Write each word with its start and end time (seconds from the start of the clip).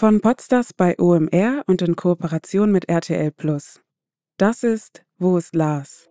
Von 0.00 0.20
Podstars 0.20 0.72
bei 0.74 0.96
OMR 0.96 1.64
und 1.66 1.82
in 1.82 1.96
Kooperation 1.96 2.70
mit 2.70 2.88
RTL 2.88 3.32
Plus. 3.32 3.80
Das 4.36 4.62
ist 4.62 5.04
Wo 5.18 5.36
ist 5.38 5.56
Lars? 5.56 6.08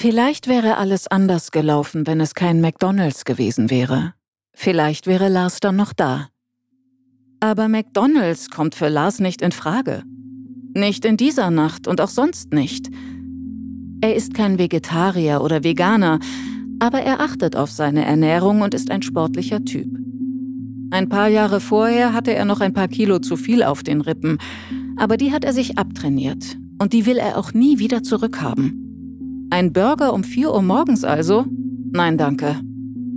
Vielleicht 0.00 0.46
wäre 0.46 0.76
alles 0.76 1.08
anders 1.08 1.50
gelaufen, 1.50 2.06
wenn 2.06 2.20
es 2.20 2.34
kein 2.34 2.60
McDonald's 2.60 3.24
gewesen 3.24 3.68
wäre. 3.68 4.14
Vielleicht 4.54 5.08
wäre 5.08 5.28
Lars 5.28 5.58
dann 5.58 5.74
noch 5.74 5.92
da. 5.92 6.28
Aber 7.40 7.66
McDonald's 7.66 8.48
kommt 8.48 8.76
für 8.76 8.90
Lars 8.90 9.18
nicht 9.18 9.42
in 9.42 9.50
Frage. 9.50 10.04
Nicht 10.72 11.04
in 11.04 11.16
dieser 11.16 11.50
Nacht 11.50 11.88
und 11.88 12.00
auch 12.00 12.10
sonst 12.10 12.52
nicht. 12.52 12.86
Er 14.00 14.14
ist 14.14 14.34
kein 14.34 14.60
Vegetarier 14.60 15.40
oder 15.42 15.64
Veganer, 15.64 16.20
aber 16.78 17.00
er 17.00 17.18
achtet 17.18 17.56
auf 17.56 17.72
seine 17.72 18.04
Ernährung 18.04 18.60
und 18.60 18.74
ist 18.74 18.92
ein 18.92 19.02
sportlicher 19.02 19.64
Typ. 19.64 19.88
Ein 20.92 21.08
paar 21.08 21.26
Jahre 21.26 21.58
vorher 21.58 22.12
hatte 22.12 22.32
er 22.32 22.44
noch 22.44 22.60
ein 22.60 22.72
paar 22.72 22.86
Kilo 22.86 23.18
zu 23.18 23.36
viel 23.36 23.64
auf 23.64 23.82
den 23.82 24.00
Rippen, 24.00 24.38
aber 24.96 25.16
die 25.16 25.32
hat 25.32 25.44
er 25.44 25.52
sich 25.52 25.76
abtrainiert 25.76 26.56
und 26.80 26.92
die 26.92 27.04
will 27.04 27.16
er 27.16 27.36
auch 27.36 27.52
nie 27.52 27.80
wieder 27.80 28.04
zurückhaben. 28.04 28.87
Ein 29.50 29.72
Burger 29.72 30.12
um 30.12 30.24
4 30.24 30.52
Uhr 30.52 30.62
morgens 30.62 31.04
also? 31.04 31.46
Nein, 31.90 32.18
danke. 32.18 32.60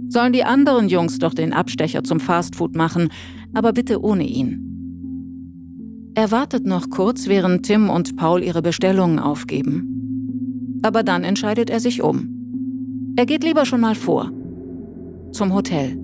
Sollen 0.07 0.33
die 0.33 0.43
anderen 0.43 0.87
Jungs 0.87 1.19
doch 1.19 1.33
den 1.33 1.53
Abstecher 1.53 2.03
zum 2.03 2.19
Fastfood 2.19 2.75
machen, 2.75 3.09
aber 3.53 3.73
bitte 3.73 4.01
ohne 4.01 4.25
ihn. 4.25 4.67
Er 6.15 6.31
wartet 6.31 6.65
noch 6.65 6.89
kurz, 6.89 7.27
während 7.27 7.65
Tim 7.65 7.89
und 7.89 8.17
Paul 8.17 8.43
ihre 8.43 8.61
Bestellungen 8.61 9.19
aufgeben. 9.19 10.79
Aber 10.81 11.03
dann 11.03 11.23
entscheidet 11.23 11.69
er 11.69 11.79
sich 11.79 12.01
um. 12.01 13.13
Er 13.15 13.25
geht 13.25 13.43
lieber 13.43 13.65
schon 13.65 13.81
mal 13.81 13.95
vor. 13.95 14.31
Zum 15.31 15.53
Hotel. 15.53 16.00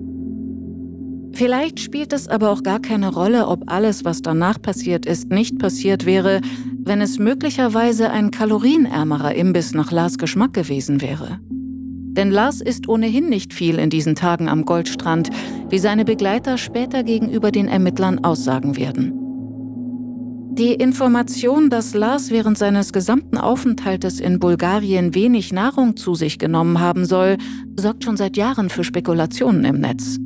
Vielleicht 1.32 1.80
spielt 1.80 2.12
es 2.12 2.26
aber 2.28 2.50
auch 2.50 2.62
gar 2.62 2.80
keine 2.80 3.12
Rolle, 3.12 3.46
ob 3.46 3.64
alles, 3.66 4.04
was 4.04 4.22
danach 4.22 4.60
passiert 4.60 5.06
ist, 5.06 5.30
nicht 5.30 5.58
passiert 5.58 6.06
wäre, 6.06 6.40
wenn 6.78 7.00
es 7.00 7.18
möglicherweise 7.18 8.10
ein 8.10 8.30
kalorienärmerer 8.30 9.34
Imbiss 9.34 9.74
nach 9.74 9.92
Lars 9.92 10.18
Geschmack 10.18 10.54
gewesen 10.54 11.00
wäre. 11.00 11.38
Denn 12.18 12.30
Lars 12.30 12.60
isst 12.60 12.88
ohnehin 12.88 13.28
nicht 13.28 13.52
viel 13.52 13.78
in 13.78 13.90
diesen 13.90 14.16
Tagen 14.16 14.48
am 14.48 14.64
Goldstrand, 14.64 15.30
wie 15.68 15.78
seine 15.78 16.04
Begleiter 16.04 16.58
später 16.58 17.04
gegenüber 17.04 17.52
den 17.52 17.68
Ermittlern 17.68 18.24
aussagen 18.24 18.76
werden. 18.76 19.12
Die 20.58 20.74
Information, 20.74 21.70
dass 21.70 21.94
Lars 21.94 22.32
während 22.32 22.58
seines 22.58 22.92
gesamten 22.92 23.38
Aufenthaltes 23.38 24.18
in 24.18 24.40
Bulgarien 24.40 25.14
wenig 25.14 25.52
Nahrung 25.52 25.96
zu 25.96 26.16
sich 26.16 26.40
genommen 26.40 26.80
haben 26.80 27.04
soll, 27.04 27.36
sorgt 27.78 28.02
schon 28.02 28.16
seit 28.16 28.36
Jahren 28.36 28.68
für 28.68 28.82
Spekulationen 28.82 29.64
im 29.64 29.78
Netz. 29.78 30.18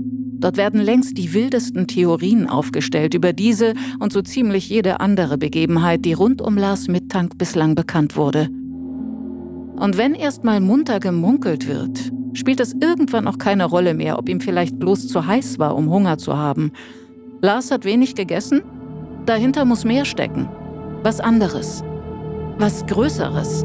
Dort 0.43 0.57
werden 0.57 0.81
längst 0.81 1.17
die 1.19 1.35
wildesten 1.35 1.87
Theorien 1.87 2.49
aufgestellt 2.49 3.15
über 3.15 3.33
diese 3.33 3.75
und 4.01 4.13
so 4.13 4.23
ziemlich 4.23 4.69
jede 4.69 4.99
andere 4.99 5.39
Begebenheit, 5.39 6.05
die 6.05 6.15
rund 6.15 6.43
um 6.43 6.59
Lars 6.59 6.89
Mittank 6.89 7.39
bislang 7.39 7.77
bekannt 7.77 8.17
wurde. 8.17 8.49
Und 9.77 9.97
wenn 9.97 10.15
erstmal 10.15 10.61
munter 10.61 10.99
gemunkelt 10.99 11.69
wird, 11.69 12.13
spielt 12.33 12.59
es 12.59 12.75
irgendwann 12.75 13.29
auch 13.29 13.39
keine 13.39 13.67
Rolle 13.67 13.95
mehr, 13.95 14.19
ob 14.19 14.29
ihm 14.29 14.41
vielleicht 14.41 14.81
bloß 14.81 15.07
zu 15.07 15.27
heiß 15.27 15.61
war, 15.61 15.77
um 15.77 15.89
Hunger 15.89 16.19
zu 16.19 16.37
haben. 16.37 16.73
Lars 17.41 17.71
hat 17.71 17.85
wenig 17.85 18.17
gegessen, 18.17 18.63
dahinter 19.27 19.65
muss 19.65 19.85
mehr 19.85 20.05
stecken. 20.05 20.49
Was 21.05 21.21
anderes. 21.21 21.85
Was 22.59 22.85
Größeres. 22.87 23.65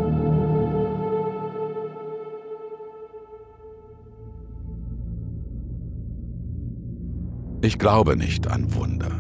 Ich 7.68 7.78
glaube 7.78 8.16
nicht 8.16 8.48
an 8.48 8.74
Wunder. 8.76 9.12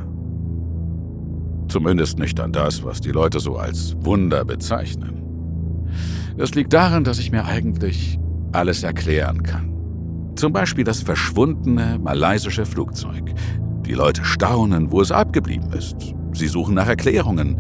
Zumindest 1.67 2.17
nicht 2.17 2.39
an 2.39 2.53
das, 2.53 2.81
was 2.81 3.01
die 3.01 3.11
Leute 3.11 3.41
so 3.41 3.57
als 3.57 3.93
Wunder 3.99 4.45
bezeichnen. 4.45 5.21
Das 6.37 6.55
liegt 6.55 6.71
daran, 6.71 7.03
dass 7.03 7.19
ich 7.19 7.29
mir 7.29 7.43
eigentlich 7.43 8.17
alles 8.53 8.83
erklären 8.83 9.43
kann. 9.43 9.73
Zum 10.37 10.53
Beispiel 10.53 10.85
das 10.85 11.01
verschwundene 11.01 11.99
malaysische 11.99 12.65
Flugzeug. 12.65 13.33
Die 13.85 13.95
Leute 13.95 14.23
staunen, 14.23 14.93
wo 14.93 15.01
es 15.01 15.11
abgeblieben 15.11 15.73
ist. 15.73 15.97
Sie 16.31 16.47
suchen 16.47 16.75
nach 16.75 16.87
Erklärungen. 16.87 17.57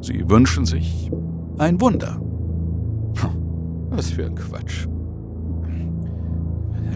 Sie 0.00 0.22
wünschen 0.30 0.64
sich 0.64 1.10
ein 1.58 1.80
Wunder. 1.80 2.20
Was 3.90 4.12
für 4.12 4.26
ein 4.26 4.36
Quatsch. 4.36 4.86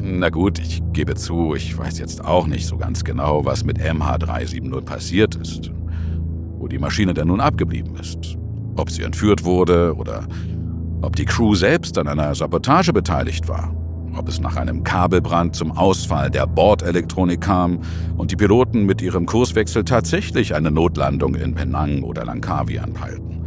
Na 0.06 0.28
gut, 0.28 0.58
ich 0.58 0.82
gebe 0.92 1.14
zu, 1.14 1.54
ich 1.54 1.78
weiß 1.78 1.98
jetzt 1.98 2.22
auch 2.22 2.46
nicht 2.46 2.66
so 2.66 2.76
ganz 2.76 3.04
genau, 3.04 3.46
was 3.46 3.64
mit 3.64 3.78
MH370 3.78 4.82
passiert 4.82 5.34
ist. 5.36 5.72
Wo 6.58 6.68
die 6.68 6.78
Maschine 6.78 7.14
denn 7.14 7.28
nun 7.28 7.40
abgeblieben 7.40 7.96
ist. 7.96 8.36
Ob 8.76 8.90
sie 8.90 9.02
entführt 9.02 9.44
wurde 9.44 9.94
oder 9.96 10.26
ob 11.00 11.16
die 11.16 11.24
Crew 11.24 11.54
selbst 11.54 11.96
an 11.96 12.06
einer 12.06 12.34
Sabotage 12.34 12.92
beteiligt 12.92 13.48
war. 13.48 13.74
Ob 14.14 14.28
es 14.28 14.40
nach 14.40 14.56
einem 14.56 14.84
Kabelbrand 14.84 15.56
zum 15.56 15.72
Ausfall 15.72 16.30
der 16.30 16.46
Bordelektronik 16.46 17.40
kam 17.40 17.80
und 18.18 18.30
die 18.30 18.36
Piloten 18.36 18.84
mit 18.84 19.00
ihrem 19.00 19.24
Kurswechsel 19.24 19.84
tatsächlich 19.84 20.54
eine 20.54 20.70
Notlandung 20.70 21.34
in 21.34 21.54
Penang 21.54 22.02
oder 22.02 22.26
Langkawi 22.26 22.78
anpeilten. 22.78 23.42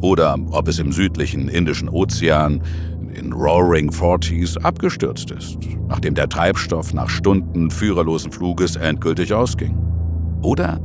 Oder 0.00 0.38
ob 0.50 0.68
es 0.68 0.78
im 0.78 0.92
südlichen 0.92 1.48
Indischen 1.48 1.90
Ozean 1.90 2.62
in 3.18 3.32
Roaring 3.32 3.90
Forties 3.92 4.56
abgestürzt 4.58 5.30
ist, 5.30 5.58
nachdem 5.88 6.14
der 6.14 6.28
Treibstoff 6.28 6.94
nach 6.94 7.10
Stunden 7.10 7.70
führerlosen 7.70 8.32
Fluges 8.32 8.76
endgültig 8.76 9.34
ausging. 9.34 9.76
Oder 10.42 10.80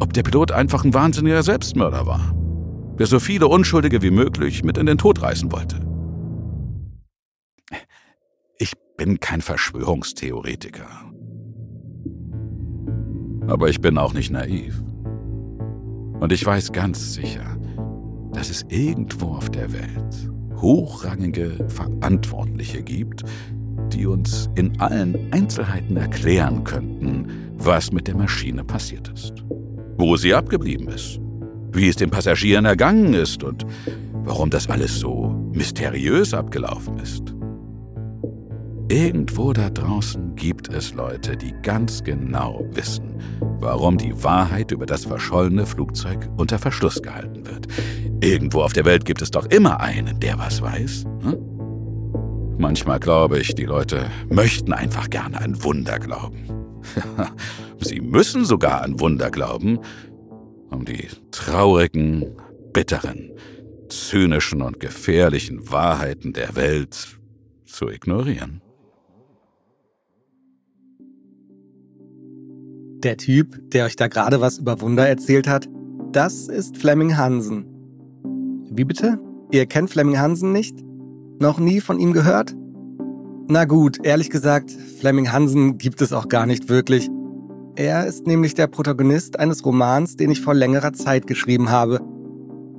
ob 0.00 0.12
der 0.14 0.22
Pilot 0.22 0.52
einfach 0.52 0.84
ein 0.84 0.94
wahnsinniger 0.94 1.42
Selbstmörder 1.42 2.06
war, 2.06 2.34
der 2.98 3.06
so 3.06 3.20
viele 3.20 3.48
Unschuldige 3.48 4.02
wie 4.02 4.10
möglich 4.10 4.64
mit 4.64 4.78
in 4.78 4.86
den 4.86 4.98
Tod 4.98 5.22
reißen 5.22 5.52
wollte. 5.52 5.80
Ich 8.58 8.72
bin 8.96 9.20
kein 9.20 9.42
Verschwörungstheoretiker. 9.42 10.88
Aber 13.46 13.68
ich 13.68 13.80
bin 13.80 13.98
auch 13.98 14.14
nicht 14.14 14.30
naiv. 14.30 14.80
Und 16.20 16.32
ich 16.32 16.44
weiß 16.44 16.72
ganz 16.72 17.14
sicher, 17.14 17.56
dass 18.32 18.50
es 18.50 18.64
irgendwo 18.68 19.28
auf 19.34 19.50
der 19.50 19.72
Welt 19.72 20.30
hochrangige 20.60 21.66
Verantwortliche 21.68 22.82
gibt, 22.82 23.24
die 23.92 24.06
uns 24.06 24.48
in 24.54 24.78
allen 24.80 25.32
Einzelheiten 25.32 25.96
erklären 25.96 26.64
könnten, 26.64 27.26
was 27.56 27.92
mit 27.92 28.06
der 28.06 28.16
Maschine 28.16 28.64
passiert 28.64 29.08
ist, 29.08 29.44
wo 29.96 30.16
sie 30.16 30.34
abgeblieben 30.34 30.88
ist, 30.88 31.20
wie 31.72 31.88
es 31.88 31.96
den 31.96 32.10
Passagieren 32.10 32.64
ergangen 32.64 33.14
ist 33.14 33.42
und 33.42 33.66
warum 34.24 34.50
das 34.50 34.68
alles 34.68 34.98
so 34.98 35.34
mysteriös 35.52 36.34
abgelaufen 36.34 36.98
ist. 36.98 37.34
Irgendwo 38.90 39.52
da 39.52 39.70
draußen 39.70 40.34
gibt 40.34 40.68
es 40.68 40.94
Leute, 40.94 41.36
die 41.36 41.54
ganz 41.62 42.02
genau 42.02 42.64
wissen, 42.72 43.14
warum 43.60 43.96
die 43.96 44.24
Wahrheit 44.24 44.72
über 44.72 44.84
das 44.84 45.04
verschollene 45.04 45.64
Flugzeug 45.64 46.28
unter 46.36 46.58
Verschluss 46.58 47.00
gehalten 47.00 47.46
wird. 47.46 47.68
Irgendwo 48.22 48.60
auf 48.60 48.74
der 48.74 48.84
Welt 48.84 49.04
gibt 49.06 49.22
es 49.22 49.30
doch 49.30 49.46
immer 49.46 49.80
einen, 49.80 50.20
der 50.20 50.38
was 50.38 50.60
weiß. 50.60 51.04
Hm? 51.22 51.38
Manchmal 52.58 53.00
glaube 53.00 53.38
ich, 53.38 53.54
die 53.54 53.64
Leute 53.64 54.10
möchten 54.28 54.74
einfach 54.74 55.08
gerne 55.08 55.40
an 55.40 55.62
Wunder 55.64 55.98
glauben. 55.98 56.46
Sie 57.80 58.00
müssen 58.00 58.44
sogar 58.44 58.82
an 58.82 59.00
Wunder 59.00 59.30
glauben, 59.30 59.78
um 60.70 60.84
die 60.84 61.08
traurigen, 61.30 62.36
bitteren, 62.74 63.32
zynischen 63.88 64.60
und 64.60 64.80
gefährlichen 64.80 65.70
Wahrheiten 65.70 66.34
der 66.34 66.54
Welt 66.56 67.18
zu 67.64 67.88
ignorieren. 67.88 68.60
Der 73.02 73.16
Typ, 73.16 73.70
der 73.70 73.86
euch 73.86 73.96
da 73.96 74.08
gerade 74.08 74.42
was 74.42 74.58
über 74.58 74.82
Wunder 74.82 75.08
erzählt 75.08 75.48
hat, 75.48 75.66
das 76.12 76.48
ist 76.48 76.76
Fleming 76.76 77.16
Hansen. 77.16 77.69
Wie 78.80 78.84
bitte? 78.86 79.18
Ihr 79.50 79.66
kennt 79.66 79.90
Fleming 79.90 80.18
Hansen 80.18 80.52
nicht? 80.52 80.74
Noch 81.38 81.58
nie 81.58 81.82
von 81.82 82.00
ihm 82.00 82.14
gehört? 82.14 82.56
Na 83.46 83.66
gut, 83.66 83.98
ehrlich 84.06 84.30
gesagt, 84.30 84.70
Fleming 84.70 85.30
Hansen 85.30 85.76
gibt 85.76 86.00
es 86.00 86.14
auch 86.14 86.28
gar 86.28 86.46
nicht 86.46 86.70
wirklich. 86.70 87.10
Er 87.76 88.06
ist 88.06 88.26
nämlich 88.26 88.54
der 88.54 88.68
Protagonist 88.68 89.38
eines 89.38 89.66
Romans, 89.66 90.16
den 90.16 90.30
ich 90.30 90.40
vor 90.40 90.54
längerer 90.54 90.94
Zeit 90.94 91.26
geschrieben 91.26 91.68
habe. 91.68 92.00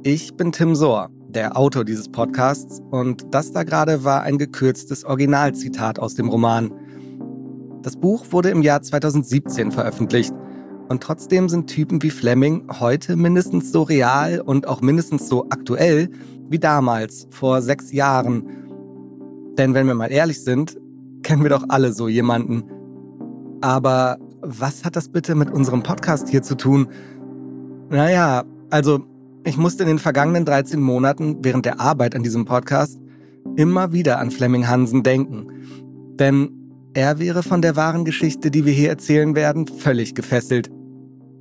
Ich 0.01 0.33
bin 0.33 0.51
Tim 0.51 0.73
Sohr, 0.73 1.11
der 1.29 1.55
Autor 1.55 1.85
dieses 1.85 2.09
Podcasts, 2.09 2.81
und 2.89 3.27
das 3.29 3.51
da 3.51 3.61
gerade 3.61 4.03
war 4.03 4.23
ein 4.23 4.39
gekürztes 4.39 5.05
Originalzitat 5.05 5.99
aus 5.99 6.15
dem 6.15 6.29
Roman. 6.29 6.73
Das 7.83 7.95
Buch 7.95 8.25
wurde 8.31 8.49
im 8.49 8.63
Jahr 8.63 8.81
2017 8.81 9.71
veröffentlicht 9.71 10.33
und 10.91 11.01
trotzdem 11.01 11.47
sind 11.47 11.67
Typen 11.67 12.03
wie 12.03 12.09
Fleming 12.09 12.67
heute 12.81 13.15
mindestens 13.15 13.71
so 13.71 13.83
real 13.83 14.41
und 14.41 14.67
auch 14.67 14.81
mindestens 14.81 15.29
so 15.29 15.45
aktuell 15.49 16.09
wie 16.49 16.59
damals, 16.59 17.27
vor 17.29 17.61
sechs 17.61 17.93
Jahren. 17.93 18.43
Denn 19.57 19.73
wenn 19.73 19.87
wir 19.87 19.95
mal 19.95 20.11
ehrlich 20.11 20.43
sind, 20.43 20.77
kennen 21.23 21.43
wir 21.43 21.49
doch 21.49 21.63
alle 21.69 21.93
so 21.93 22.09
jemanden. 22.09 22.63
Aber 23.61 24.17
was 24.41 24.83
hat 24.83 24.97
das 24.97 25.07
bitte 25.07 25.33
mit 25.33 25.49
unserem 25.49 25.81
Podcast 25.81 26.27
hier 26.27 26.41
zu 26.41 26.55
tun? 26.55 26.89
Naja, 27.89 28.43
also 28.69 29.05
ich 29.45 29.55
musste 29.55 29.83
in 29.83 29.89
den 29.89 29.99
vergangenen 29.99 30.43
13 30.43 30.81
Monaten 30.81 31.37
während 31.41 31.65
der 31.65 31.79
Arbeit 31.79 32.15
an 32.15 32.23
diesem 32.23 32.43
Podcast 32.43 32.99
immer 33.55 33.93
wieder 33.93 34.19
an 34.19 34.29
Fleming 34.29 34.67
Hansen 34.67 35.03
denken. 35.03 35.47
Denn 36.19 36.49
er 36.93 37.17
wäre 37.17 37.43
von 37.43 37.61
der 37.61 37.77
wahren 37.77 38.03
Geschichte, 38.03 38.51
die 38.51 38.65
wir 38.65 38.73
hier 38.73 38.89
erzählen 38.89 39.35
werden, 39.35 39.67
völlig 39.67 40.15
gefesselt. 40.15 40.69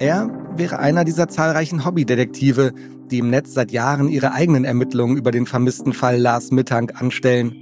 Er 0.01 0.31
wäre 0.57 0.79
einer 0.79 1.05
dieser 1.05 1.29
zahlreichen 1.29 1.85
Hobbydetektive, 1.85 2.73
die 3.11 3.19
im 3.19 3.29
Netz 3.29 3.53
seit 3.53 3.71
Jahren 3.71 4.09
ihre 4.09 4.33
eigenen 4.33 4.65
Ermittlungen 4.65 5.19
über 5.19 5.31
den 5.31 5.45
vermissten 5.45 5.93
Fall 5.93 6.17
Lars 6.17 6.51
Mittank 6.53 6.99
anstellen. 6.99 7.55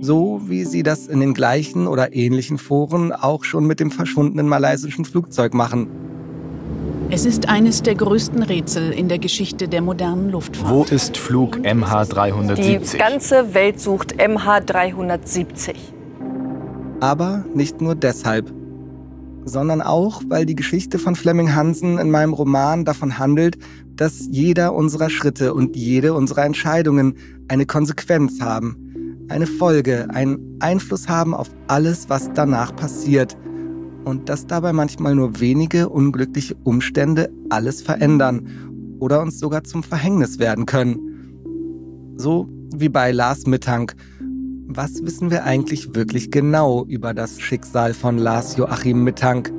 So 0.00 0.40
wie 0.46 0.64
sie 0.64 0.82
das 0.82 1.06
in 1.06 1.20
den 1.20 1.32
gleichen 1.32 1.86
oder 1.86 2.12
ähnlichen 2.12 2.58
Foren 2.58 3.12
auch 3.12 3.44
schon 3.44 3.68
mit 3.68 3.78
dem 3.78 3.92
verschwundenen 3.92 4.48
malaysischen 4.48 5.04
Flugzeug 5.04 5.54
machen. 5.54 5.86
Es 7.08 7.24
ist 7.24 7.48
eines 7.48 7.84
der 7.84 7.94
größten 7.94 8.42
Rätsel 8.42 8.90
in 8.90 9.08
der 9.08 9.20
Geschichte 9.20 9.68
der 9.68 9.80
modernen 9.80 10.30
Luftfahrt. 10.30 10.68
Wo 10.68 10.82
ist 10.92 11.16
Flug 11.16 11.58
MH370? 11.58 12.56
Die 12.56 12.98
ganze 12.98 13.54
Welt 13.54 13.78
sucht 13.78 14.16
MH370. 14.16 15.76
Aber 16.98 17.44
nicht 17.54 17.80
nur 17.80 17.94
deshalb, 17.94 18.52
sondern 19.46 19.80
auch, 19.80 20.22
weil 20.28 20.44
die 20.44 20.56
Geschichte 20.56 20.98
von 20.98 21.14
Fleming 21.14 21.54
Hansen 21.54 21.98
in 21.98 22.10
meinem 22.10 22.34
Roman 22.34 22.84
davon 22.84 23.18
handelt, 23.18 23.56
dass 23.94 24.28
jeder 24.30 24.74
unserer 24.74 25.08
Schritte 25.08 25.54
und 25.54 25.76
jede 25.76 26.12
unserer 26.12 26.44
Entscheidungen 26.44 27.14
eine 27.48 27.64
Konsequenz 27.64 28.40
haben, 28.40 29.24
eine 29.28 29.46
Folge, 29.46 30.08
einen 30.10 30.58
Einfluss 30.60 31.08
haben 31.08 31.32
auf 31.32 31.48
alles, 31.68 32.08
was 32.08 32.30
danach 32.34 32.74
passiert 32.74 33.36
und 34.04 34.28
dass 34.28 34.46
dabei 34.46 34.72
manchmal 34.72 35.14
nur 35.14 35.40
wenige 35.40 35.88
unglückliche 35.88 36.56
Umstände 36.64 37.30
alles 37.48 37.82
verändern 37.82 38.96
oder 38.98 39.22
uns 39.22 39.38
sogar 39.38 39.62
zum 39.62 39.82
Verhängnis 39.82 40.40
werden 40.40 40.66
können. 40.66 42.14
So 42.16 42.48
wie 42.74 42.88
bei 42.88 43.12
Lars 43.12 43.46
Mittank. 43.46 43.94
Was 44.68 45.04
wissen 45.04 45.30
wir 45.30 45.44
eigentlich 45.44 45.94
wirklich 45.94 46.32
genau 46.32 46.84
über 46.86 47.14
das 47.14 47.40
Schicksal 47.40 47.94
von 47.94 48.18
Lars 48.18 48.56
Joachim 48.56 49.04
Mittank? 49.04 49.52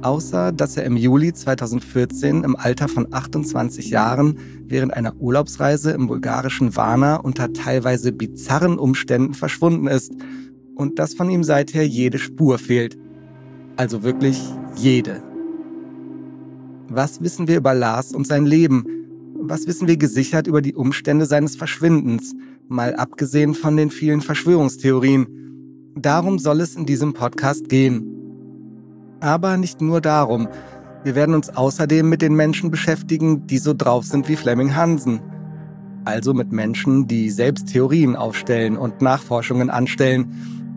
Außer 0.00 0.50
dass 0.50 0.78
er 0.78 0.84
im 0.84 0.96
Juli 0.96 1.34
2014 1.34 2.42
im 2.42 2.56
Alter 2.56 2.88
von 2.88 3.06
28 3.12 3.90
Jahren 3.90 4.38
während 4.66 4.94
einer 4.94 5.14
Urlaubsreise 5.16 5.90
im 5.90 6.06
bulgarischen 6.06 6.74
Varna 6.74 7.16
unter 7.16 7.52
teilweise 7.52 8.12
bizarren 8.12 8.78
Umständen 8.78 9.34
verschwunden 9.34 9.88
ist 9.88 10.12
und 10.74 10.98
dass 10.98 11.12
von 11.12 11.28
ihm 11.28 11.44
seither 11.44 11.86
jede 11.86 12.18
Spur 12.18 12.58
fehlt. 12.58 12.96
Also 13.76 14.04
wirklich 14.04 14.42
jede. 14.74 15.22
Was 16.88 17.20
wissen 17.20 17.46
wir 17.46 17.58
über 17.58 17.74
Lars 17.74 18.12
und 18.12 18.26
sein 18.26 18.46
Leben? 18.46 18.86
Was 19.34 19.66
wissen 19.66 19.86
wir 19.86 19.98
gesichert 19.98 20.46
über 20.46 20.62
die 20.62 20.74
Umstände 20.74 21.26
seines 21.26 21.56
Verschwindens, 21.56 22.34
mal 22.68 22.94
abgesehen 22.96 23.54
von 23.54 23.76
den 23.76 23.90
vielen 23.90 24.20
Verschwörungstheorien? 24.20 25.26
Darum 25.96 26.38
soll 26.38 26.60
es 26.60 26.76
in 26.76 26.86
diesem 26.86 27.14
Podcast 27.14 27.68
gehen. 27.68 28.04
Aber 29.20 29.56
nicht 29.56 29.80
nur 29.80 30.00
darum. 30.00 30.48
Wir 31.04 31.14
werden 31.14 31.34
uns 31.34 31.48
außerdem 31.50 32.08
mit 32.08 32.22
den 32.22 32.34
Menschen 32.34 32.70
beschäftigen, 32.70 33.46
die 33.46 33.58
so 33.58 33.72
drauf 33.74 34.04
sind 34.04 34.28
wie 34.28 34.36
Fleming 34.36 34.74
Hansen. 34.74 35.20
Also 36.04 36.34
mit 36.34 36.52
Menschen, 36.52 37.06
die 37.06 37.30
selbst 37.30 37.68
Theorien 37.68 38.14
aufstellen 38.14 38.76
und 38.76 39.00
Nachforschungen 39.00 39.70
anstellen, 39.70 40.32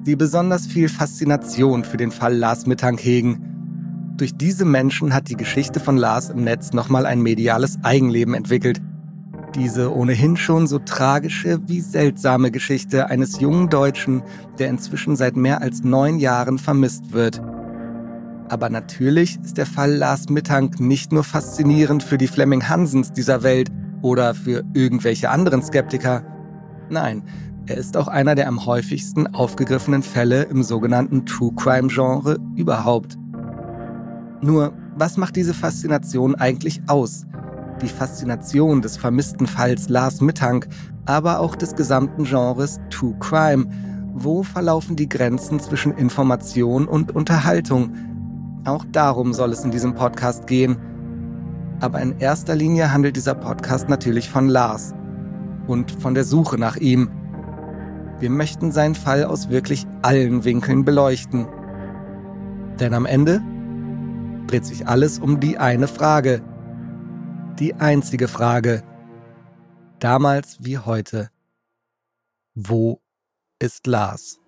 die 0.05 0.15
besonders 0.15 0.65
viel 0.67 0.89
Faszination 0.89 1.83
für 1.83 1.97
den 1.97 2.11
Fall 2.11 2.35
Lars 2.35 2.65
Mittank 2.65 3.03
hegen. 3.03 4.13
Durch 4.17 4.35
diese 4.35 4.65
Menschen 4.65 5.13
hat 5.13 5.29
die 5.29 5.37
Geschichte 5.37 5.79
von 5.79 5.97
Lars 5.97 6.29
im 6.29 6.43
Netz 6.43 6.73
nochmal 6.73 7.05
ein 7.05 7.21
mediales 7.21 7.77
Eigenleben 7.83 8.33
entwickelt. 8.33 8.81
Diese 9.55 9.93
ohnehin 9.93 10.37
schon 10.37 10.67
so 10.67 10.79
tragische 10.79 11.59
wie 11.67 11.81
seltsame 11.81 12.51
Geschichte 12.51 13.07
eines 13.07 13.39
jungen 13.39 13.69
Deutschen, 13.69 14.21
der 14.59 14.69
inzwischen 14.69 15.15
seit 15.15 15.35
mehr 15.35 15.61
als 15.61 15.83
neun 15.83 16.19
Jahren 16.19 16.59
vermisst 16.59 17.13
wird. 17.13 17.41
Aber 18.49 18.69
natürlich 18.69 19.39
ist 19.43 19.57
der 19.57 19.65
Fall 19.65 19.93
Lars 19.93 20.29
Mittank 20.29 20.79
nicht 20.79 21.11
nur 21.11 21.23
faszinierend 21.23 22.03
für 22.03 22.17
die 22.17 22.27
Fleming 22.27 22.67
Hansens 22.67 23.11
dieser 23.11 23.43
Welt 23.43 23.69
oder 24.01 24.33
für 24.33 24.63
irgendwelche 24.73 25.29
anderen 25.29 25.61
Skeptiker. 25.61 26.23
Nein, 26.89 27.23
er 27.65 27.77
ist 27.77 27.97
auch 27.97 28.07
einer 28.07 28.35
der 28.35 28.47
am 28.47 28.65
häufigsten 28.65 29.27
aufgegriffenen 29.27 30.01
Fälle 30.01 30.43
im 30.43 30.63
sogenannten 30.63 31.25
True 31.25 31.53
Crime 31.55 31.87
Genre 31.87 32.37
überhaupt. 32.55 33.17
Nur, 34.41 34.73
was 34.95 35.17
macht 35.17 35.35
diese 35.35 35.53
Faszination 35.53 36.33
eigentlich 36.35 36.81
aus? 36.87 37.25
Die 37.81 37.87
Faszination 37.87 38.81
des 38.81 38.97
vermissten 38.97 39.47
Falls 39.47 39.87
Lars 39.87 40.19
Mittank, 40.19 40.67
aber 41.05 41.39
auch 41.39 41.55
des 41.55 41.75
gesamten 41.75 42.25
Genres 42.25 42.79
True 42.89 43.15
Crime. 43.19 43.67
Wo 44.13 44.43
verlaufen 44.43 44.95
die 44.95 45.07
Grenzen 45.07 45.59
zwischen 45.59 45.93
Information 45.93 46.87
und 46.87 47.15
Unterhaltung? 47.15 47.93
Auch 48.65 48.83
darum 48.91 49.33
soll 49.33 49.51
es 49.53 49.63
in 49.63 49.71
diesem 49.71 49.95
Podcast 49.95 50.45
gehen. 50.47 50.77
Aber 51.79 52.01
in 52.01 52.19
erster 52.19 52.55
Linie 52.55 52.91
handelt 52.91 53.15
dieser 53.15 53.35
Podcast 53.35 53.87
natürlich 53.87 54.29
von 54.29 54.49
Lars 54.49 54.93
und 55.67 55.91
von 55.91 56.13
der 56.13 56.25
Suche 56.25 56.57
nach 56.57 56.75
ihm. 56.75 57.09
Wir 58.19 58.29
möchten 58.29 58.73
seinen 58.73 58.95
Fall 58.95 59.23
aus 59.23 59.49
wirklich 59.49 59.87
allen 60.01 60.43
Winkeln 60.43 60.83
beleuchten. 60.83 61.47
Denn 62.81 62.93
am 62.93 63.05
Ende 63.05 63.41
dreht 64.47 64.65
sich 64.65 64.87
alles 64.87 65.19
um 65.19 65.39
die 65.39 65.57
eine 65.57 65.87
Frage. 65.87 66.41
Die 67.59 67.73
einzige 67.73 68.29
Frage. 68.29 68.83
Damals 69.99 70.59
wie 70.61 70.77
heute. 70.77 71.29
Wo 72.55 73.01
ist 73.59 73.85
Lars? 73.85 74.39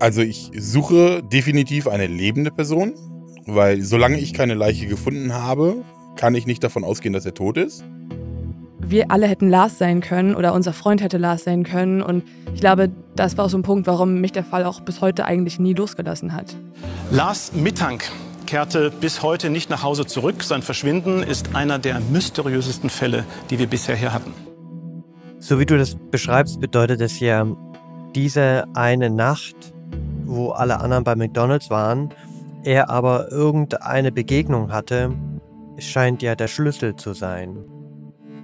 Also 0.00 0.20
ich 0.20 0.50
suche 0.58 1.22
definitiv 1.22 1.86
eine 1.86 2.08
lebende 2.08 2.50
Person, 2.50 2.94
weil 3.46 3.82
solange 3.82 4.18
ich 4.18 4.34
keine 4.34 4.54
Leiche 4.54 4.88
gefunden 4.88 5.32
habe, 5.32 5.84
kann 6.16 6.34
ich 6.34 6.46
nicht 6.46 6.64
davon 6.64 6.82
ausgehen, 6.82 7.12
dass 7.12 7.24
er 7.24 7.34
tot 7.34 7.56
ist. 7.56 7.84
Wir 8.86 9.10
alle 9.10 9.26
hätten 9.26 9.48
Lars 9.48 9.78
sein 9.78 10.00
können 10.00 10.34
oder 10.34 10.52
unser 10.52 10.74
Freund 10.74 11.02
hätte 11.02 11.16
Lars 11.16 11.44
sein 11.44 11.64
können. 11.64 12.02
Und 12.02 12.22
ich 12.52 12.60
glaube, 12.60 12.90
das 13.16 13.38
war 13.38 13.46
auch 13.46 13.48
so 13.48 13.56
ein 13.56 13.62
Punkt, 13.62 13.86
warum 13.86 14.20
mich 14.20 14.32
der 14.32 14.44
Fall 14.44 14.64
auch 14.64 14.80
bis 14.80 15.00
heute 15.00 15.24
eigentlich 15.24 15.58
nie 15.58 15.72
losgelassen 15.72 16.34
hat. 16.34 16.54
Lars 17.10 17.52
Mittank 17.54 18.04
kehrte 18.46 18.90
bis 18.90 19.22
heute 19.22 19.48
nicht 19.48 19.70
nach 19.70 19.82
Hause 19.82 20.04
zurück. 20.04 20.42
Sein 20.42 20.60
Verschwinden 20.60 21.22
ist 21.22 21.54
einer 21.56 21.78
der 21.78 21.98
mysteriösesten 22.00 22.90
Fälle, 22.90 23.24
die 23.48 23.58
wir 23.58 23.66
bisher 23.66 23.96
hier 23.96 24.12
hatten. 24.12 24.34
So 25.38 25.58
wie 25.58 25.66
du 25.66 25.78
das 25.78 25.96
beschreibst, 26.10 26.60
bedeutet 26.60 27.00
es 27.00 27.20
ja, 27.20 27.46
diese 28.14 28.64
eine 28.74 29.10
Nacht, 29.10 29.56
wo 30.24 30.50
alle 30.50 30.80
anderen 30.80 31.04
bei 31.04 31.16
McDonald's 31.16 31.70
waren, 31.70 32.10
er 32.62 32.90
aber 32.90 33.32
irgendeine 33.32 34.12
Begegnung 34.12 34.72
hatte, 34.72 35.10
scheint 35.78 36.22
ja 36.22 36.34
der 36.34 36.48
Schlüssel 36.48 36.96
zu 36.96 37.12
sein. 37.12 37.64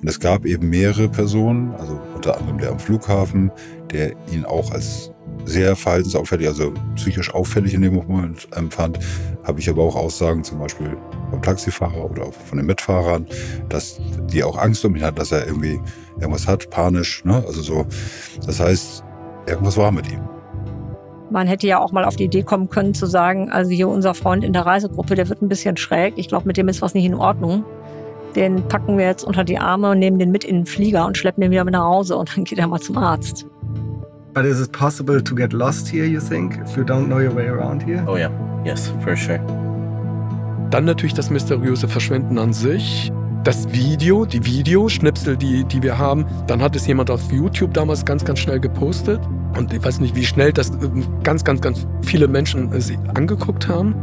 Und 0.00 0.08
es 0.08 0.18
gab 0.18 0.46
eben 0.46 0.70
mehrere 0.70 1.08
Personen, 1.08 1.74
also 1.74 2.00
unter 2.14 2.38
anderem 2.38 2.58
der 2.58 2.70
am 2.70 2.78
Flughafen, 2.78 3.50
der 3.92 4.12
ihn 4.32 4.44
auch 4.44 4.70
als 4.72 5.10
sehr 5.44 5.76
verhaltensauffällig, 5.76 6.48
also 6.48 6.72
psychisch 6.96 7.32
auffällig 7.34 7.74
in 7.74 7.82
dem 7.82 7.94
Moment 7.94 8.48
empfand. 8.56 8.98
Habe 9.44 9.60
ich 9.60 9.68
aber 9.68 9.82
auch 9.82 9.96
Aussagen 9.96 10.44
zum 10.44 10.58
Beispiel 10.58 10.96
vom 11.30 11.42
Taxifahrer 11.42 12.10
oder 12.10 12.30
von 12.32 12.58
den 12.58 12.66
Mitfahrern, 12.66 13.26
dass 13.68 14.00
die 14.32 14.42
auch 14.42 14.56
Angst 14.56 14.84
um 14.84 14.96
ihn 14.96 15.02
hat, 15.02 15.18
dass 15.18 15.32
er 15.32 15.46
irgendwie 15.46 15.80
irgendwas 16.14 16.46
hat, 16.46 16.70
panisch. 16.70 17.24
Ne? 17.24 17.42
Also 17.46 17.62
so, 17.62 17.86
das 18.46 18.60
heißt, 18.60 19.04
irgendwas 19.46 19.76
war 19.76 19.92
mit 19.92 20.10
ihm. 20.10 20.20
Man 21.30 21.46
hätte 21.46 21.66
ja 21.66 21.78
auch 21.78 21.92
mal 21.92 22.04
auf 22.04 22.16
die 22.16 22.24
Idee 22.24 22.42
kommen 22.42 22.68
können 22.68 22.92
zu 22.92 23.06
sagen, 23.06 23.50
also 23.50 23.70
hier 23.70 23.88
unser 23.88 24.14
Freund 24.14 24.42
in 24.44 24.52
der 24.52 24.66
Reisegruppe, 24.66 25.14
der 25.14 25.28
wird 25.28 25.42
ein 25.42 25.48
bisschen 25.48 25.76
schräg. 25.76 26.14
Ich 26.16 26.28
glaube, 26.28 26.46
mit 26.46 26.56
dem 26.56 26.68
ist 26.68 26.82
was 26.82 26.92
nicht 26.92 27.04
in 27.04 27.14
Ordnung. 27.14 27.64
Den 28.36 28.62
packen 28.68 28.96
wir 28.96 29.06
jetzt 29.06 29.24
unter 29.24 29.44
die 29.44 29.58
Arme 29.58 29.90
und 29.90 29.98
nehmen 29.98 30.18
den 30.18 30.30
mit 30.30 30.44
in 30.44 30.56
den 30.56 30.66
Flieger 30.66 31.06
und 31.06 31.16
schleppen 31.16 31.40
den 31.40 31.50
wieder 31.50 31.64
mit 31.64 31.72
nach 31.72 31.84
Hause 31.84 32.16
und 32.16 32.36
dann 32.36 32.44
geht 32.44 32.58
er 32.58 32.66
mal 32.66 32.80
zum 32.80 32.96
Arzt. 32.96 33.46
But 34.32 34.44
is 34.44 34.60
it 34.60 34.70
possible 34.70 35.20
to 35.20 35.34
get 35.34 35.52
lost 35.52 35.92
here, 35.92 36.06
you 36.06 36.20
think, 36.20 36.56
if 36.64 36.76
you 36.76 36.84
don't 36.84 37.06
know 37.06 37.18
your 37.18 37.34
way 37.34 37.48
around 37.48 37.82
here? 37.82 38.04
Oh 38.06 38.16
yeah, 38.16 38.30
yes, 38.64 38.92
for 39.02 39.16
sure. 39.16 39.40
Dann 40.70 40.84
natürlich 40.84 41.14
das 41.14 41.30
mysteriöse 41.30 41.88
Verschwinden 41.88 42.38
an 42.38 42.52
sich. 42.52 43.10
Das 43.42 43.72
Video, 43.72 44.24
die 44.24 44.44
Videoschnipsel, 44.44 45.36
die, 45.36 45.64
die 45.64 45.82
wir 45.82 45.98
haben, 45.98 46.26
dann 46.46 46.62
hat 46.62 46.76
es 46.76 46.86
jemand 46.86 47.10
auf 47.10 47.32
YouTube 47.32 47.74
damals 47.74 48.04
ganz, 48.04 48.24
ganz 48.24 48.38
schnell 48.38 48.60
gepostet. 48.60 49.20
Und 49.56 49.72
ich 49.72 49.84
weiß 49.84 49.98
nicht, 49.98 50.14
wie 50.14 50.24
schnell 50.24 50.52
das 50.52 50.70
ähm, 50.70 51.04
ganz, 51.24 51.42
ganz, 51.42 51.60
ganz 51.60 51.88
viele 52.02 52.28
Menschen 52.28 52.72
äh, 52.72 52.80
angeguckt 53.14 53.66
haben. 53.66 53.96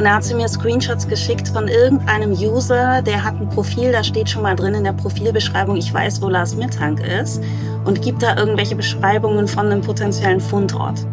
Und 0.00 0.06
er 0.06 0.14
hat 0.14 0.24
sie 0.24 0.34
mir 0.34 0.48
Screenshots 0.48 1.06
geschickt 1.06 1.48
von 1.48 1.68
irgendeinem 1.68 2.30
User, 2.30 3.02
der 3.02 3.22
hat 3.22 3.38
ein 3.38 3.50
Profil, 3.50 3.92
da 3.92 4.02
steht 4.02 4.30
schon 4.30 4.42
mal 4.42 4.56
drin 4.56 4.72
in 4.72 4.82
der 4.82 4.94
Profilbeschreibung, 4.94 5.76
ich 5.76 5.92
weiß, 5.92 6.22
wo 6.22 6.30
Lars 6.30 6.56
Mittank 6.56 7.00
ist 7.00 7.42
und 7.84 8.00
gibt 8.00 8.22
da 8.22 8.34
irgendwelche 8.34 8.74
Beschreibungen 8.74 9.46
von 9.46 9.66
einem 9.66 9.82
potenziellen 9.82 10.40
Fundort. 10.40 11.06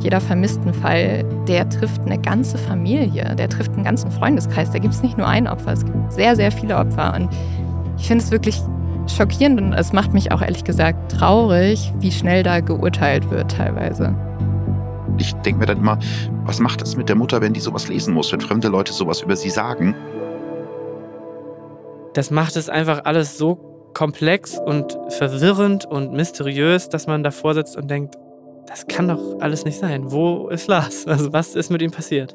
Jeder 0.00 0.22
vermissten 0.22 0.72
Fall, 0.72 1.22
der 1.46 1.68
trifft 1.68 2.00
eine 2.06 2.18
ganze 2.18 2.56
Familie, 2.56 3.34
der 3.36 3.50
trifft 3.50 3.74
einen 3.74 3.84
ganzen 3.84 4.10
Freundeskreis. 4.10 4.70
Da 4.70 4.78
gibt 4.78 4.94
es 4.94 5.02
nicht 5.02 5.18
nur 5.18 5.28
ein 5.28 5.46
Opfer, 5.46 5.74
es 5.74 5.84
gibt 5.84 6.10
sehr, 6.10 6.34
sehr 6.34 6.50
viele 6.50 6.78
Opfer. 6.78 7.12
Und 7.14 7.28
ich 7.98 8.06
finde 8.06 8.24
es 8.24 8.30
wirklich 8.30 8.58
schockierend 9.06 9.60
und 9.60 9.74
es 9.74 9.92
macht 9.92 10.14
mich 10.14 10.32
auch 10.32 10.40
ehrlich 10.40 10.64
gesagt 10.64 11.12
traurig, 11.12 11.92
wie 11.98 12.10
schnell 12.10 12.42
da 12.42 12.60
geurteilt 12.60 13.30
wird 13.30 13.50
teilweise. 13.50 14.14
Ich 15.18 15.34
denke 15.34 15.60
mir 15.60 15.66
dann 15.66 15.78
immer, 15.78 15.98
was 16.44 16.60
macht 16.60 16.82
das 16.82 16.96
mit 16.96 17.08
der 17.08 17.16
Mutter, 17.16 17.40
wenn 17.40 17.52
die 17.52 17.60
sowas 17.60 17.88
lesen 17.88 18.14
muss, 18.14 18.32
wenn 18.32 18.40
fremde 18.40 18.68
Leute 18.68 18.92
sowas 18.92 19.22
über 19.22 19.36
sie 19.36 19.50
sagen? 19.50 19.94
Das 22.12 22.30
macht 22.30 22.56
es 22.56 22.68
einfach 22.68 23.04
alles 23.04 23.38
so 23.38 23.90
komplex 23.94 24.58
und 24.58 24.98
verwirrend 25.10 25.84
und 25.86 26.12
mysteriös, 26.12 26.88
dass 26.88 27.06
man 27.06 27.22
davor 27.22 27.54
sitzt 27.54 27.76
und 27.76 27.90
denkt, 27.90 28.16
das 28.66 28.86
kann 28.86 29.08
doch 29.08 29.40
alles 29.40 29.64
nicht 29.64 29.78
sein. 29.78 30.10
Wo 30.10 30.48
ist 30.48 30.68
Lars? 30.68 31.06
Also 31.06 31.32
was 31.32 31.54
ist 31.54 31.70
mit 31.70 31.82
ihm 31.82 31.90
passiert? 31.90 32.34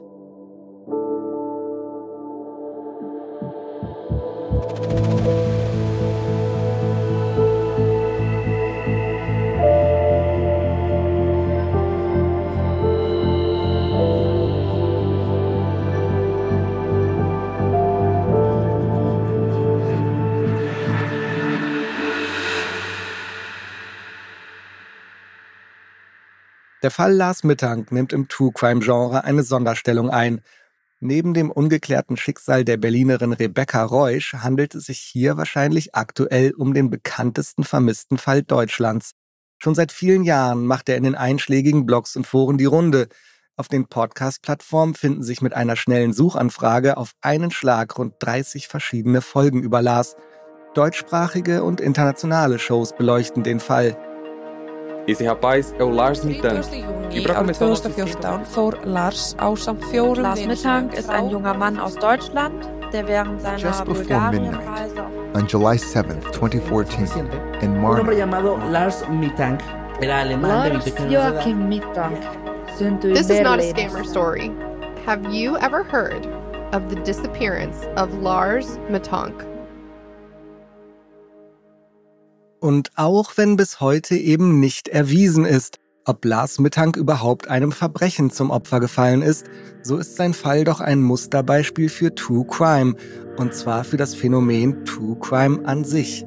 Der 26.89 26.95
Fall 26.95 27.13
Lars 27.13 27.43
Mittank 27.43 27.91
nimmt 27.91 28.13
im 28.13 28.27
True-Crime-Genre 28.29 29.23
eine 29.23 29.43
Sonderstellung 29.43 30.09
ein. 30.09 30.41
Neben 30.99 31.35
dem 31.35 31.51
ungeklärten 31.51 32.17
Schicksal 32.17 32.65
der 32.65 32.77
Berlinerin 32.77 33.31
Rebecca 33.31 33.83
Reusch 33.83 34.33
handelt 34.33 34.73
es 34.73 34.85
sich 34.85 34.97
hier 34.97 35.37
wahrscheinlich 35.37 35.93
aktuell 35.93 36.51
um 36.57 36.73
den 36.73 36.89
bekanntesten 36.89 37.63
vermissten 37.63 38.17
Fall 38.17 38.41
Deutschlands. 38.41 39.11
Schon 39.59 39.75
seit 39.75 39.91
vielen 39.91 40.23
Jahren 40.23 40.65
macht 40.65 40.89
er 40.89 40.97
in 40.97 41.03
den 41.03 41.13
einschlägigen 41.13 41.85
Blogs 41.85 42.15
und 42.15 42.25
Foren 42.25 42.57
die 42.57 42.65
Runde. 42.65 43.07
Auf 43.55 43.67
den 43.67 43.85
Podcast-Plattformen 43.85 44.95
finden 44.95 45.21
sich 45.21 45.43
mit 45.43 45.53
einer 45.53 45.75
schnellen 45.75 46.11
Suchanfrage 46.11 46.97
auf 46.97 47.11
einen 47.21 47.51
Schlag 47.51 47.99
rund 47.99 48.15
30 48.17 48.67
verschiedene 48.67 49.21
Folgen 49.21 49.61
über 49.61 49.83
Lars. 49.83 50.15
Deutschsprachige 50.73 51.63
und 51.63 51.81
internationale 51.81 52.57
Shows 52.57 52.95
beleuchten 52.95 53.43
den 53.43 53.59
Fall. 53.59 53.95
Esse 55.09 55.25
rapaz 55.25 55.73
é 55.79 55.83
o 55.83 55.89
Lars 55.89 56.23
Mittank. 56.23 56.67
E 57.09 57.21
para 57.21 57.33
começar 57.33 57.65
nosso 57.65 57.81
2014 57.81 58.53
vor 58.53 58.77
Lars 58.85 59.35
ásamt 59.39 59.83
fjórum 59.85 60.21
Lars 60.21 60.45
Mittank 60.45 60.93
ist 60.93 61.09
ein 61.09 61.31
junger 61.31 61.57
Mann 61.57 61.79
aus 61.79 61.95
Deutschland, 61.95 62.53
der 62.93 63.07
während 63.07 63.41
seiner 63.41 63.57
Just 63.57 63.85
before 63.85 64.29
midnight, 64.29 64.61
on 65.33 65.47
July 65.47 65.77
7th, 65.77 66.31
2014, 66.31 67.27
in 67.63 67.71
Un 67.83 67.97
hombre 67.97 68.15
llamado 68.15 68.59
Lars 68.69 69.03
Mittank 69.09 69.61
era 69.99 70.21
alemán 70.21 70.65
de 70.65 70.73
Lars 70.75 70.83
24 70.83 71.09
Joachim 71.09 71.67
Mittank 71.67 72.19
This 73.01 73.31
is 73.31 73.41
not 73.41 73.59
a 73.59 73.63
scammer 73.63 74.05
story. 74.05 74.51
Have 75.07 75.33
you 75.33 75.57
ever 75.57 75.81
heard 75.81 76.27
of 76.71 76.87
the 76.89 76.95
disappearance 77.03 77.87
of 77.97 78.13
Lars 78.21 78.77
Mittank? 78.91 79.48
Und 82.59 82.91
auch 82.95 83.37
wenn 83.37 83.55
bis 83.55 83.79
heute 83.79 84.15
eben 84.15 84.59
nicht 84.59 84.89
erwiesen 84.89 85.45
ist, 85.45 85.79
ob 86.05 86.25
Lars 86.25 86.59
Mittank 86.59 86.97
überhaupt 86.97 87.49
einem 87.49 87.71
Verbrechen 87.71 88.31
zum 88.31 88.49
Opfer 88.49 88.79
gefallen 88.79 89.21
ist, 89.21 89.45
so 89.81 89.97
ist 89.97 90.15
sein 90.15 90.33
Fall 90.33 90.63
doch 90.63 90.81
ein 90.81 91.01
Musterbeispiel 91.01 91.87
für 91.87 92.13
True 92.13 92.45
Crime, 92.45 92.95
und 93.37 93.53
zwar 93.53 93.83
für 93.83 93.97
das 93.97 94.15
Phänomen 94.15 94.83
True 94.85 95.17
Crime 95.19 95.65
an 95.65 95.83
sich. 95.83 96.25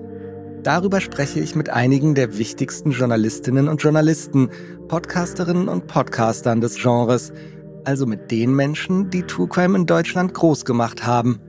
Darüber 0.62 1.00
spreche 1.00 1.40
ich 1.40 1.56
mit 1.56 1.68
einigen 1.68 2.14
der 2.14 2.38
wichtigsten 2.38 2.92
Journalistinnen 2.92 3.68
und 3.68 3.82
Journalisten, 3.82 4.48
Podcasterinnen 4.88 5.68
und 5.68 5.88
Podcastern 5.88 6.60
des 6.60 6.76
Genres, 6.76 7.32
also 7.84 8.06
mit 8.06 8.30
den 8.30 8.54
Menschen, 8.54 9.10
die 9.10 9.24
True 9.24 9.48
Crime 9.48 9.76
in 9.76 9.86
Deutschland 9.86 10.32
groß 10.32 10.64
gemacht 10.64 11.04
haben. 11.04 11.40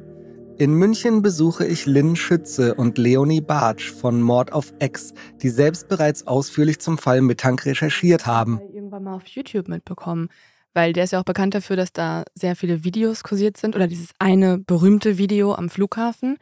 In 0.64 0.76
München 0.76 1.22
besuche 1.22 1.66
ich 1.66 1.86
Lynn 1.86 2.16
Schütze 2.16 2.76
und 2.76 2.98
Leonie 2.98 3.42
Bartsch 3.42 3.92
von 3.92 4.22
Mord 4.22 4.54
auf 4.54 4.74
Ex, 4.80 5.14
die 5.42 5.50
selbst 5.50 5.90
bereits 5.90 6.26
ausführlich 6.26 6.80
zum 6.80 6.98
Fall 6.98 7.20
Mittank 7.20 7.66
recherchiert 7.66 8.26
haben. 8.26 8.62
Irgendwann 8.74 9.04
mal 9.04 9.16
auf 9.16 9.28
YouTube 9.28 9.68
mitbekommen, 9.68 10.30
weil 10.74 10.94
der 10.94 11.04
ist 11.04 11.12
ja 11.12 11.20
auch 11.20 11.26
bekannt 11.26 11.54
dafür, 11.54 11.76
dass 11.76 11.92
da 11.92 12.24
sehr 12.34 12.56
viele 12.56 12.86
Videos 12.86 13.24
kursiert 13.24 13.58
sind 13.58 13.76
oder 13.76 13.88
dieses 13.88 14.12
eine 14.20 14.58
berühmte 14.58 15.18
Video 15.18 15.54
am 15.54 15.70
Flughafen. 15.70 16.38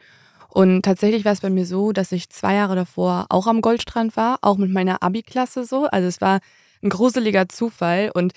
Und 0.48 0.82
tatsächlich 0.82 1.24
war 1.24 1.32
es 1.32 1.40
bei 1.40 1.50
mir 1.50 1.66
so, 1.66 1.90
dass 1.90 2.12
ich 2.12 2.30
zwei 2.30 2.54
Jahre 2.54 2.76
davor 2.76 3.26
auch 3.28 3.48
am 3.48 3.60
Goldstrand 3.60 4.16
war, 4.16 4.38
auch 4.42 4.56
mit 4.56 4.70
meiner 4.70 5.02
Abi-Klasse 5.02 5.64
so. 5.64 5.86
Also 5.86 6.06
es 6.06 6.20
war 6.20 6.38
ein 6.80 6.90
gruseliger 6.90 7.48
Zufall 7.48 8.12
und 8.14 8.34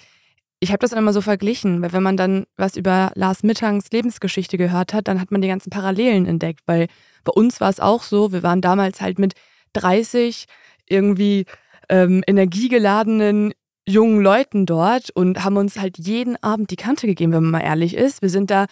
ich 0.60 0.70
habe 0.70 0.80
das 0.80 0.92
dann 0.92 1.00
immer 1.00 1.14
so 1.14 1.22
verglichen, 1.22 1.82
weil 1.82 1.94
wenn 1.94 2.04
man 2.04 2.18
dann 2.18 2.46
was 2.56 2.76
über 2.76 3.12
Lars 3.16 3.44
Mittangs 3.44 3.92
Lebensgeschichte 3.92 4.58
gehört 4.58 4.94
hat, 4.94 5.08
dann 5.08 5.20
hat 5.20 5.32
man 5.32 5.42
die 5.42 5.48
ganzen 5.48 5.70
Parallelen 5.70 6.26
entdeckt, 6.26 6.62
weil 6.66 6.88
bei 7.24 7.32
uns 7.32 7.60
war 7.60 7.70
es 7.70 7.80
auch 7.80 8.04
so, 8.04 8.32
wir 8.32 8.44
waren 8.44 8.62
damals 8.62 9.02
halt 9.02 9.20
mit 9.20 9.34
30 9.74 10.46
irgendwie 10.88 11.46
ähm, 11.90 12.24
energiegeladenen 12.26 13.54
jungen 13.88 14.22
Leuten 14.22 14.66
dort 14.66 15.12
und 15.12 15.44
haben 15.44 15.58
uns 15.58 15.80
halt 15.80 15.98
jeden 16.00 16.42
Abend 16.42 16.72
die 16.72 16.76
Kante 16.76 17.06
gegeben, 17.06 17.34
wenn 17.34 17.44
man 17.44 17.52
mal 17.62 17.68
ehrlich 17.68 17.96
ist. 17.96 18.22
Wir 18.22 18.30
sind 18.30 18.50
da 18.50 18.66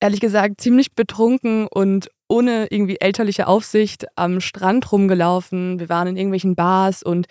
ehrlich 0.00 0.20
gesagt 0.20 0.60
ziemlich 0.60 0.94
betrunken 0.94 1.66
und 1.66 2.08
ohne 2.28 2.68
irgendwie 2.70 3.00
elterliche 3.00 3.46
Aufsicht 3.46 4.06
am 4.16 4.40
Strand 4.40 4.90
rumgelaufen. 4.92 5.78
Wir 5.78 5.88
waren 5.88 6.08
in 6.08 6.16
irgendwelchen 6.16 6.54
Bars 6.54 7.02
und 7.02 7.26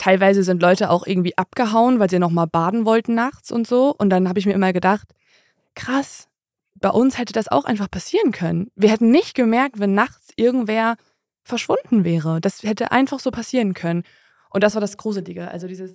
teilweise 0.00 0.42
sind 0.42 0.62
Leute 0.62 0.90
auch 0.90 1.06
irgendwie 1.06 1.36
abgehauen, 1.36 2.00
weil 2.00 2.08
sie 2.08 2.18
nochmal 2.18 2.46
baden 2.46 2.86
wollten 2.86 3.14
nachts 3.14 3.52
und 3.52 3.66
so. 3.66 3.94
Und 3.96 4.08
dann 4.10 4.28
habe 4.28 4.38
ich 4.38 4.46
mir 4.46 4.54
immer 4.54 4.72
gedacht, 4.72 5.06
krass, 5.74 6.28
bei 6.74 6.88
uns 6.88 7.18
hätte 7.18 7.34
das 7.34 7.48
auch 7.48 7.66
einfach 7.66 7.90
passieren 7.90 8.32
können. 8.32 8.70
Wir 8.74 8.90
hätten 8.90 9.10
nicht 9.10 9.34
gemerkt, 9.34 9.78
wenn 9.78 9.94
nachts 9.94 10.30
irgendwer 10.36 10.96
verschwunden 11.44 12.04
wäre. 12.04 12.40
Das 12.40 12.62
hätte 12.62 12.92
einfach 12.92 13.20
so 13.20 13.30
passieren 13.30 13.74
können. 13.74 14.04
Und 14.48 14.64
das 14.64 14.74
war 14.74 14.80
das 14.80 14.96
Gruselige. 14.96 15.48
Also 15.48 15.68
dieses. 15.68 15.94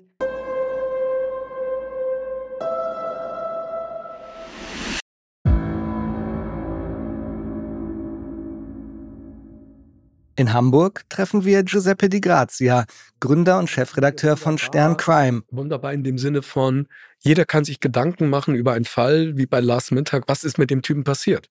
In 10.37 10.51
Hamburg 10.51 11.05
treffen 11.09 11.45
wir 11.45 11.63
Giuseppe 11.63 12.09
Di 12.09 12.19
Grazia, 12.19 12.85
Gründer 13.21 13.57
und 13.57 13.69
Chefredakteur 13.69 14.35
von 14.35 14.57
Stern 14.57 14.97
Crime. 14.97 15.43
Wunderbar 15.49 15.93
in 15.93 16.03
dem 16.03 16.17
Sinne 16.17 16.41
von, 16.41 16.87
jeder 17.19 17.45
kann 17.45 17.63
sich 17.63 17.79
Gedanken 17.79 18.29
machen 18.29 18.53
über 18.53 18.73
einen 18.73 18.83
Fall, 18.83 19.37
wie 19.37 19.45
bei 19.45 19.61
Lars 19.61 19.91
Mittag, 19.91 20.25
was 20.27 20.43
ist 20.43 20.57
mit 20.57 20.71
dem 20.71 20.81
Typen 20.81 21.05
passiert? 21.05 21.47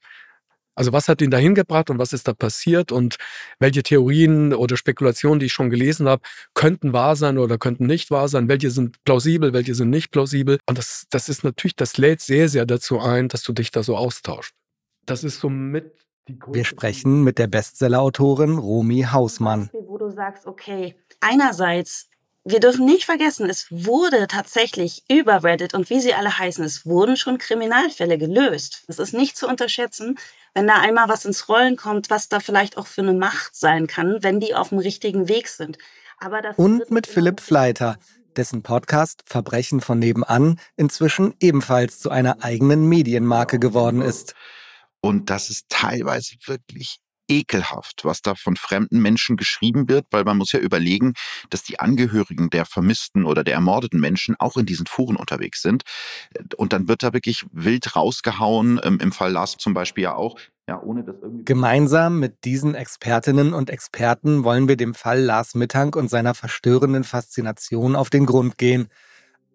Also 0.75 0.93
was 0.93 1.09
hat 1.09 1.23
ihn 1.23 1.31
dahin 1.31 1.55
gebracht 1.55 1.88
und 1.88 1.99
was 1.99 2.12
ist 2.12 2.29
da 2.29 2.35
passiert 2.35 2.93
und 2.93 3.17
welche 3.59 3.83
Theorien 3.83 4.53
oder 4.53 4.76
Spekulationen, 4.76 5.41
die 5.41 5.47
ich 5.47 5.53
schon 5.55 5.71
gelesen 5.71 6.07
habe, 6.07 6.23
könnten 6.53 6.93
wahr 6.93 7.17
sein 7.17 7.38
oder 7.38 7.57
könnten 7.57 7.87
nicht 7.87 8.11
wahr 8.11 8.29
sein, 8.29 8.49
welche 8.49 8.71
sind 8.71 9.03
plausibel, 9.05 9.55
welche 9.55 9.75
sind 9.75 9.88
nicht 9.88 10.11
plausibel. 10.11 10.59
Und 10.67 10.76
das, 10.76 11.07
das 11.09 11.31
ist 11.31 11.43
natürlich, 11.43 11.76
das 11.76 11.97
lädt 11.97 12.21
sehr, 12.21 12.50
sehr 12.50 12.67
dazu 12.67 13.00
ein, 13.00 13.29
dass 13.29 13.45
du 13.45 13.55
dich 13.55 13.71
da 13.71 13.83
so 13.83 13.97
austauscht. 13.97 14.53
Das 15.07 15.25
ist 15.25 15.41
so 15.41 15.49
mit 15.49 16.03
wir 16.26 16.64
sprechen 16.64 17.23
mit 17.23 17.38
der 17.38 17.47
Bestsellerautorin 17.47 18.59
Romy 18.59 19.07
Hausmann. 19.12 19.71
Wo 19.73 19.99
du 19.99 20.11
sagst, 20.11 20.47
okay, 20.47 20.97
einerseits, 21.21 22.09
wir 22.45 22.61
dürfen 22.61 22.87
nicht 22.87 23.04
vergessen, 23.04 23.49
es 23.49 23.66
wurde 23.71 24.26
tatsächlich 24.26 25.04
über 25.11 25.45
Reddit 25.45 25.75
und 25.75 25.90
wie 25.90 26.00
sie 26.00 26.14
alle 26.14 26.38
heißen, 26.38 26.64
es 26.64 26.87
wurden 26.87 27.16
schon 27.16 27.38
Kriminalfälle 27.38 28.19
gelöst. 28.19 28.85
Es 28.88 28.99
ist 28.99 29.12
nicht 29.12 29.37
zu 29.37 29.47
unterschätzen, 29.47 30.19
wenn 30.54 30.66
da 30.66 30.81
einmal 30.81 31.09
was 31.09 31.25
ins 31.25 31.49
Rollen 31.49 31.76
kommt, 31.76 32.11
was 32.11 32.28
da 32.28 32.40
vielleicht 32.40 32.78
auch 32.78 32.87
für 32.87 33.02
eine 33.02 33.14
Macht 33.14 33.54
sein 33.54 33.87
kann, 33.87 34.19
wenn 34.23 34.40
die 34.40 34.54
auf 34.54 34.71
dem 34.71 34.78
richtigen 34.78 35.28
Weg 35.28 35.49
sind. 35.49 35.78
und 36.57 36.90
mit 36.90 37.07
Philipp 37.07 37.40
Fleiter. 37.40 37.99
dessen 38.37 38.62
Podcast 38.62 39.23
Verbrechen 39.26 39.81
von 39.81 39.99
nebenan 39.99 40.59
inzwischen 40.76 41.35
ebenfalls 41.38 42.00
zu 42.00 42.11
einer 42.11 42.43
eigenen 42.43 42.88
Medienmarke 42.88 43.59
geworden 43.59 44.00
ist. 44.00 44.35
Und 45.04 45.28
das 45.28 45.50
ist 45.50 45.66
teilweise 45.68 46.34
wirklich 46.46 46.96
ekelhaft, 47.28 48.06
was 48.06 48.23
da 48.23 48.34
von 48.34 48.56
fremden 48.56 49.02
Menschen 49.02 49.37
geschrieben 49.37 49.87
wird, 49.87 50.06
weil 50.11 50.25
man 50.25 50.38
muss 50.38 50.52
ja 50.52 50.61
überlegen, 50.61 51.12
dass 51.50 51.62
die 51.62 51.78
Angehörigen 51.78 52.49
der 52.49 52.64
vermissten 52.64 53.26
oder 53.26 53.44
der 53.44 53.52
ermordeten 53.52 54.00
Menschen 54.00 54.34
auch 54.38 54.56
in 54.56 54.64
diesen 54.64 54.87
Fuhren 54.87 55.16
unterwegs 55.16 55.61
sind. 55.61 55.82
Und 56.56 56.73
dann 56.73 56.88
wird 56.88 57.02
da 57.02 57.12
wirklich 57.12 57.44
wild 57.52 57.94
rausgehauen, 57.94 58.80
ähm, 58.82 58.99
im 58.99 59.12
Fall 59.12 59.32
Lars 59.32 59.58
zum 59.58 59.75
Beispiel 59.75 60.04
ja 60.04 60.14
auch. 60.14 60.38
Ja, 60.66 60.80
ohne 60.82 61.04
das 61.04 61.16
irgendwie 61.20 61.44
Gemeinsam 61.44 62.18
mit 62.18 62.44
diesen 62.46 62.75
Expertinnen 62.75 63.52
und 63.52 63.68
Experten 63.68 64.42
wollen 64.42 64.68
wir 64.68 64.78
dem 64.78 64.94
Fall 64.94 65.20
Lars 65.20 65.54
Mittank 65.54 65.96
und 65.96 66.08
seiner 66.08 66.34
verstörenden 66.34 67.04
Faszination 67.04 67.94
auf 67.94 68.08
den 68.08 68.25
Grund 68.25 68.56
gehen. 68.56 68.88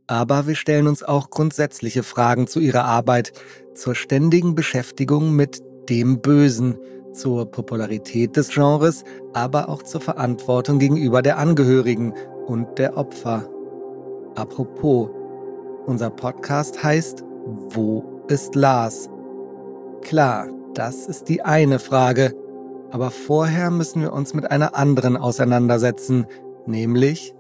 Aber 0.10 0.48
wir 0.48 0.56
stellen 0.56 0.88
uns 0.88 1.04
auch 1.04 1.30
grundsätzliche 1.30 2.01
Fragen 2.01 2.48
zu 2.48 2.60
ihrer 2.60 2.84
Arbeit, 2.84 3.32
zur 3.75 3.94
ständigen 3.94 4.56
Beschäftigung 4.56 5.36
mit 5.36 5.62
dem 5.88 6.20
Bösen, 6.20 6.80
zur 7.13 7.46
Popularität 7.46 8.36
des 8.36 8.50
Genres, 8.50 9.04
aber 9.34 9.70
auch 9.70 9.84
zur 9.84 10.01
Verantwortung 10.01 10.80
gegenüber 10.80 11.22
der 11.22 11.38
Angehörigen 11.38 12.16
und 12.48 12.80
der 12.80 12.98
Opfer. 12.98 13.48
Apropos, 14.34 15.12
unser 15.86 16.10
Podcast 16.10 16.82
heißt 16.82 17.24
Wo 17.46 18.24
ist 18.30 18.56
Lars? 18.56 19.12
Klar, 20.01 20.48
das 20.74 21.06
ist 21.06 21.30
die 21.30 21.44
eine 21.44 21.78
Frage, 21.78 22.34
aber 22.89 23.12
vorher 23.12 23.70
müssen 23.70 24.01
wir 24.01 24.13
uns 24.13 24.34
mit 24.34 24.50
einer 24.50 24.75
anderen 24.75 25.18
auseinandersetzen, 25.18 26.25
nämlich 26.66 27.36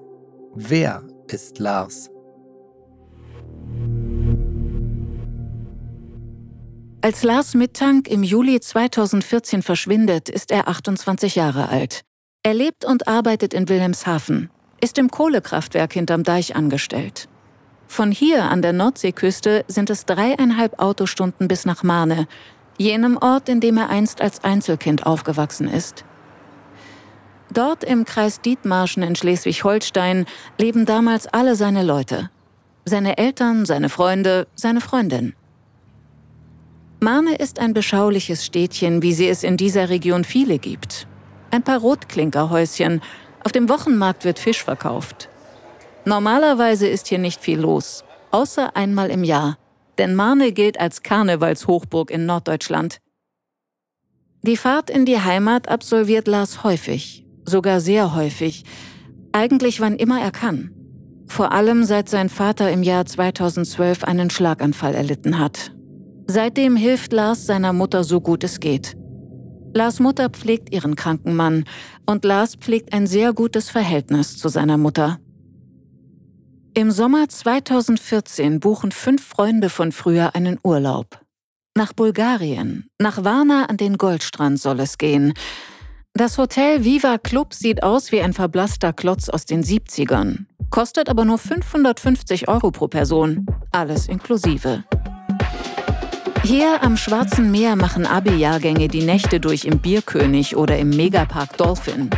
Wer 0.53 1.01
ist 1.31 1.57
Lars? 1.57 2.11
Als 7.01 7.23
Lars 7.23 7.53
Mittank 7.53 8.09
im 8.09 8.23
Juli 8.23 8.59
2014 8.59 9.61
verschwindet, 9.61 10.27
ist 10.27 10.51
er 10.51 10.67
28 10.67 11.35
Jahre 11.35 11.69
alt. 11.69 12.01
Er 12.43 12.53
lebt 12.53 12.83
und 12.83 13.07
arbeitet 13.07 13.53
in 13.53 13.69
Wilhelmshaven, 13.69 14.49
ist 14.81 14.97
im 14.97 15.09
Kohlekraftwerk 15.09 15.93
hinterm 15.93 16.23
Deich 16.23 16.57
angestellt. 16.57 17.29
Von 17.87 18.11
hier 18.11 18.43
an 18.43 18.61
der 18.61 18.73
Nordseeküste 18.73 19.63
sind 19.69 19.89
es 19.89 20.05
dreieinhalb 20.05 20.79
Autostunden 20.79 21.47
bis 21.47 21.63
nach 21.63 21.83
Mahne, 21.83 22.27
jenem 22.77 23.15
Ort, 23.15 23.47
in 23.47 23.61
dem 23.61 23.77
er 23.77 23.89
einst 23.89 24.19
als 24.19 24.43
Einzelkind 24.43 25.05
aufgewachsen 25.05 25.69
ist. 25.69 26.03
Dort 27.49 27.85
im 27.85 28.03
Kreis 28.03 28.41
Dietmarschen 28.41 29.03
in 29.03 29.15
Schleswig-Holstein 29.15 30.25
leben 30.57 30.85
damals 30.85 31.27
alle 31.27 31.55
seine 31.55 31.83
Leute. 31.83 32.29
Seine 32.83 33.17
Eltern, 33.17 33.65
seine 33.65 33.87
Freunde, 33.87 34.47
seine 34.55 34.81
Freundin. 34.81 35.33
Marne 37.01 37.35
ist 37.35 37.59
ein 37.59 37.73
beschauliches 37.73 38.45
Städtchen, 38.45 39.01
wie 39.01 39.13
sie 39.13 39.29
es 39.29 39.43
in 39.43 39.55
dieser 39.55 39.87
Region 39.89 40.25
viele 40.25 40.59
gibt. 40.59 41.07
Ein 41.49 41.63
paar 41.63 41.79
Rotklinkerhäuschen. 41.79 43.01
Auf 43.45 43.53
dem 43.53 43.69
Wochenmarkt 43.69 44.25
wird 44.25 44.37
Fisch 44.37 44.61
verkauft. 44.61 45.29
Normalerweise 46.03 46.87
ist 46.87 47.07
hier 47.07 47.17
nicht 47.19 47.39
viel 47.39 47.59
los, 47.59 48.03
außer 48.31 48.75
einmal 48.75 49.11
im 49.11 49.23
Jahr. 49.23 49.57
Denn 49.97 50.13
Marne 50.13 50.51
gilt 50.51 50.79
als 50.79 51.01
Karnevalshochburg 51.01 52.11
in 52.11 52.25
Norddeutschland. 52.25 52.99
Die 54.41 54.57
Fahrt 54.57 54.89
in 54.89 55.05
die 55.05 55.19
Heimat 55.19 55.69
absolviert 55.69 56.27
Lars 56.27 56.63
häufig, 56.63 57.25
sogar 57.45 57.79
sehr 57.79 58.13
häufig. 58.13 58.65
Eigentlich 59.31 59.79
wann 59.79 59.95
immer 59.95 60.21
er 60.21 60.31
kann. 60.31 60.71
Vor 61.27 61.53
allem 61.53 61.85
seit 61.85 62.09
sein 62.09 62.27
Vater 62.27 62.69
im 62.71 62.83
Jahr 62.83 63.05
2012 63.05 64.03
einen 64.03 64.29
Schlaganfall 64.29 64.95
erlitten 64.95 65.39
hat. 65.39 65.71
Seitdem 66.31 66.75
hilft 66.75 67.11
Lars 67.11 67.47
seiner 67.47 67.73
Mutter 67.73 68.03
so 68.03 68.21
gut 68.21 68.43
es 68.43 68.59
geht. 68.59 68.95
Lars 69.73 69.99
Mutter 69.99 70.29
pflegt 70.29 70.71
ihren 70.71 70.95
kranken 70.95 71.35
Mann 71.35 71.63
und 72.05 72.23
Lars 72.23 72.55
pflegt 72.55 72.93
ein 72.93 73.07
sehr 73.07 73.33
gutes 73.33 73.71
Verhältnis 73.71 74.37
zu 74.37 74.47
seiner 74.47 74.77
Mutter. 74.77 75.17
Im 76.75 76.91
Sommer 76.91 77.27
2014 77.29 78.59
buchen 78.59 78.91
fünf 78.91 79.25
Freunde 79.25 79.69
von 79.69 79.91
früher 79.91 80.35
einen 80.35 80.59
Urlaub. 80.61 81.19
Nach 81.75 81.93
Bulgarien, 81.93 82.85
nach 83.01 83.23
Varna 83.23 83.65
an 83.65 83.77
den 83.77 83.97
Goldstrand 83.97 84.59
soll 84.59 84.81
es 84.81 84.99
gehen. 84.99 85.33
Das 86.13 86.37
Hotel 86.37 86.83
Viva 86.83 87.17
Club 87.17 87.55
sieht 87.55 87.81
aus 87.81 88.11
wie 88.11 88.21
ein 88.21 88.33
verblasster 88.33 88.93
Klotz 88.93 89.29
aus 89.29 89.45
den 89.45 89.63
70ern, 89.63 90.45
kostet 90.69 91.09
aber 91.09 91.25
nur 91.25 91.39
550 91.39 92.47
Euro 92.47 92.69
pro 92.69 92.87
Person, 92.87 93.47
alles 93.71 94.07
inklusive. 94.07 94.83
Hier 96.43 96.81
am 96.83 96.95
Schwarzen 96.95 97.51
Meer 97.51 97.75
machen 97.75 98.05
Abi-Jahrgänge 98.05 98.87
die 98.87 99.03
Nächte 99.03 99.39
durch 99.39 99.65
im 99.65 99.79
Bierkönig 99.79 100.55
oder 100.55 100.77
im 100.79 100.89
Megapark 100.89 101.57
Dolphin. 101.57 102.09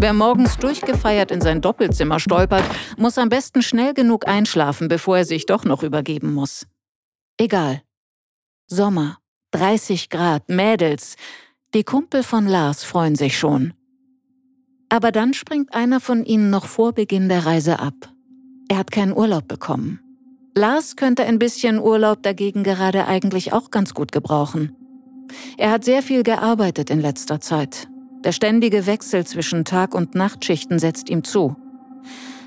Wer 0.00 0.12
morgens 0.12 0.56
durchgefeiert 0.56 1.30
in 1.30 1.40
sein 1.40 1.60
Doppelzimmer 1.60 2.18
stolpert, 2.18 2.64
muss 2.96 3.18
am 3.18 3.28
besten 3.28 3.62
schnell 3.62 3.94
genug 3.94 4.26
einschlafen, 4.26 4.88
bevor 4.88 5.18
er 5.18 5.24
sich 5.24 5.46
doch 5.46 5.64
noch 5.64 5.82
übergeben 5.82 6.32
muss. 6.32 6.66
Egal. 7.38 7.82
Sommer, 8.66 9.18
30 9.52 10.08
Grad, 10.10 10.48
Mädels. 10.48 11.16
Die 11.74 11.84
Kumpel 11.84 12.22
von 12.22 12.46
Lars 12.46 12.82
freuen 12.82 13.14
sich 13.14 13.38
schon. 13.38 13.74
Aber 14.88 15.12
dann 15.12 15.34
springt 15.34 15.74
einer 15.74 16.00
von 16.00 16.24
ihnen 16.24 16.50
noch 16.50 16.66
vor 16.66 16.92
Beginn 16.92 17.28
der 17.28 17.44
Reise 17.44 17.78
ab. 17.78 17.94
Er 18.68 18.78
hat 18.78 18.90
keinen 18.90 19.12
Urlaub 19.12 19.46
bekommen. 19.48 20.00
Lars 20.58 20.96
könnte 20.96 21.24
ein 21.24 21.38
bisschen 21.38 21.78
Urlaub 21.78 22.22
dagegen 22.22 22.62
gerade 22.62 23.06
eigentlich 23.06 23.52
auch 23.52 23.70
ganz 23.70 23.92
gut 23.92 24.10
gebrauchen. 24.10 24.74
Er 25.58 25.70
hat 25.70 25.84
sehr 25.84 26.02
viel 26.02 26.22
gearbeitet 26.22 26.88
in 26.88 26.98
letzter 26.98 27.42
Zeit. 27.42 27.88
Der 28.24 28.32
ständige 28.32 28.86
Wechsel 28.86 29.26
zwischen 29.26 29.66
Tag- 29.66 29.94
und 29.94 30.14
Nachtschichten 30.14 30.78
setzt 30.78 31.10
ihm 31.10 31.24
zu. 31.24 31.56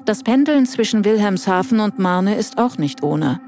Das 0.05 0.23
Pendeln 0.23 0.65
zwischen 0.65 1.05
Wilhelmshaven 1.05 1.79
und 1.79 1.99
Marne 1.99 2.35
ist 2.35 2.57
auch 2.57 2.79
nicht 2.79 3.03
ohne. 3.03 3.39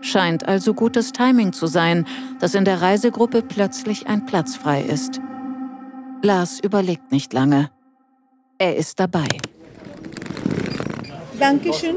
Scheint 0.00 0.44
also 0.44 0.74
gutes 0.74 1.12
Timing 1.12 1.52
zu 1.52 1.68
sein, 1.68 2.04
dass 2.40 2.56
in 2.56 2.64
der 2.64 2.82
Reisegruppe 2.82 3.42
plötzlich 3.42 4.08
ein 4.08 4.26
Platz 4.26 4.56
frei 4.56 4.82
ist. 4.82 5.20
Lars 6.20 6.58
überlegt 6.58 7.12
nicht 7.12 7.32
lange. 7.32 7.70
Er 8.58 8.74
ist 8.74 8.98
dabei. 8.98 9.28
Dankeschön. 11.38 11.96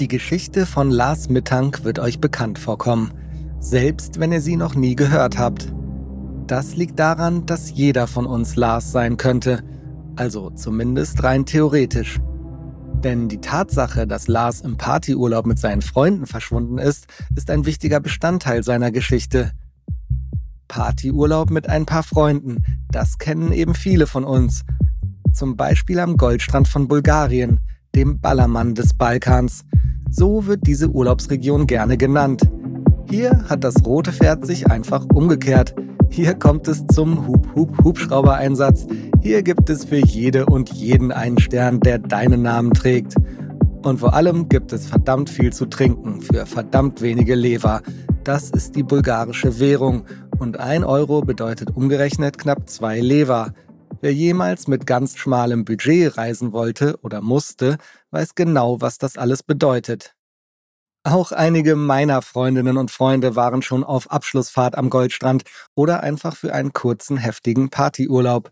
Die 0.00 0.08
Geschichte 0.08 0.66
von 0.66 0.90
Lars 0.90 1.28
Mittank 1.28 1.84
wird 1.84 1.98
euch 1.98 2.20
bekannt 2.20 2.58
vorkommen, 2.58 3.12
selbst 3.60 4.20
wenn 4.20 4.32
ihr 4.32 4.40
sie 4.40 4.56
noch 4.56 4.74
nie 4.74 4.94
gehört 4.94 5.38
habt. 5.38 5.72
Das 6.46 6.76
liegt 6.76 6.98
daran, 6.98 7.46
dass 7.46 7.70
jeder 7.70 8.06
von 8.06 8.26
uns 8.26 8.56
Lars 8.56 8.92
sein 8.92 9.16
könnte, 9.16 9.62
also 10.16 10.50
zumindest 10.50 11.22
rein 11.22 11.44
theoretisch. 11.44 12.20
Denn 13.04 13.28
die 13.28 13.40
Tatsache, 13.40 14.06
dass 14.06 14.26
Lars 14.26 14.60
im 14.60 14.76
Partyurlaub 14.76 15.46
mit 15.46 15.58
seinen 15.58 15.82
Freunden 15.82 16.26
verschwunden 16.26 16.78
ist, 16.78 17.06
ist 17.36 17.50
ein 17.50 17.66
wichtiger 17.66 18.00
Bestandteil 18.00 18.62
seiner 18.62 18.90
Geschichte. 18.90 19.52
Partyurlaub 20.68 21.50
mit 21.50 21.68
ein 21.68 21.86
paar 21.86 22.02
Freunden, 22.02 22.64
das 22.90 23.18
kennen 23.18 23.52
eben 23.52 23.74
viele 23.74 24.06
von 24.06 24.24
uns. 24.24 24.62
Zum 25.32 25.56
Beispiel 25.56 26.00
am 26.00 26.16
Goldstrand 26.16 26.66
von 26.66 26.88
Bulgarien, 26.88 27.60
dem 27.94 28.20
Ballermann 28.20 28.74
des 28.74 28.94
Balkans. 28.94 29.64
So 30.10 30.46
wird 30.46 30.66
diese 30.66 30.88
Urlaubsregion 30.88 31.66
gerne 31.66 31.96
genannt. 31.96 32.42
Hier 33.08 33.44
hat 33.48 33.62
das 33.62 33.84
rote 33.84 34.12
Pferd 34.12 34.46
sich 34.46 34.68
einfach 34.68 35.04
umgekehrt. 35.12 35.74
Hier 36.10 36.34
kommt 36.34 36.66
es 36.68 36.86
zum 36.86 37.26
Hub-Hub-Hubschrauber-Einsatz. 37.26 38.86
Hier 39.22 39.42
gibt 39.42 39.68
es 39.68 39.84
für 39.84 39.98
jede 39.98 40.46
und 40.46 40.72
jeden 40.72 41.12
einen 41.12 41.38
Stern, 41.38 41.80
der 41.80 41.98
deinen 41.98 42.42
Namen 42.42 42.72
trägt. 42.72 43.14
Und 43.82 43.98
vor 43.98 44.14
allem 44.14 44.48
gibt 44.48 44.72
es 44.72 44.86
verdammt 44.86 45.30
viel 45.30 45.52
zu 45.52 45.66
trinken 45.66 46.20
für 46.20 46.46
verdammt 46.46 47.02
wenige 47.02 47.34
Lever. 47.34 47.82
Das 48.24 48.50
ist 48.50 48.74
die 48.74 48.82
bulgarische 48.82 49.60
Währung 49.60 50.04
und 50.38 50.58
ein 50.58 50.82
Euro 50.82 51.20
bedeutet 51.20 51.76
umgerechnet 51.76 52.38
knapp 52.38 52.68
zwei 52.68 52.98
Lever. 53.00 53.52
Wer 54.00 54.12
jemals 54.12 54.66
mit 54.66 54.86
ganz 54.86 55.16
schmalem 55.16 55.64
Budget 55.64 56.16
reisen 56.16 56.52
wollte 56.52 56.98
oder 57.02 57.20
musste, 57.20 57.76
weiß 58.10 58.34
genau, 58.34 58.80
was 58.80 58.98
das 58.98 59.16
alles 59.16 59.42
bedeutet. 59.42 60.15
Auch 61.06 61.30
einige 61.30 61.76
meiner 61.76 62.20
Freundinnen 62.20 62.76
und 62.76 62.90
Freunde 62.90 63.36
waren 63.36 63.62
schon 63.62 63.84
auf 63.84 64.10
Abschlussfahrt 64.10 64.76
am 64.76 64.90
Goldstrand 64.90 65.44
oder 65.76 66.02
einfach 66.02 66.34
für 66.36 66.52
einen 66.52 66.72
kurzen, 66.72 67.16
heftigen 67.16 67.70
Partyurlaub. 67.70 68.50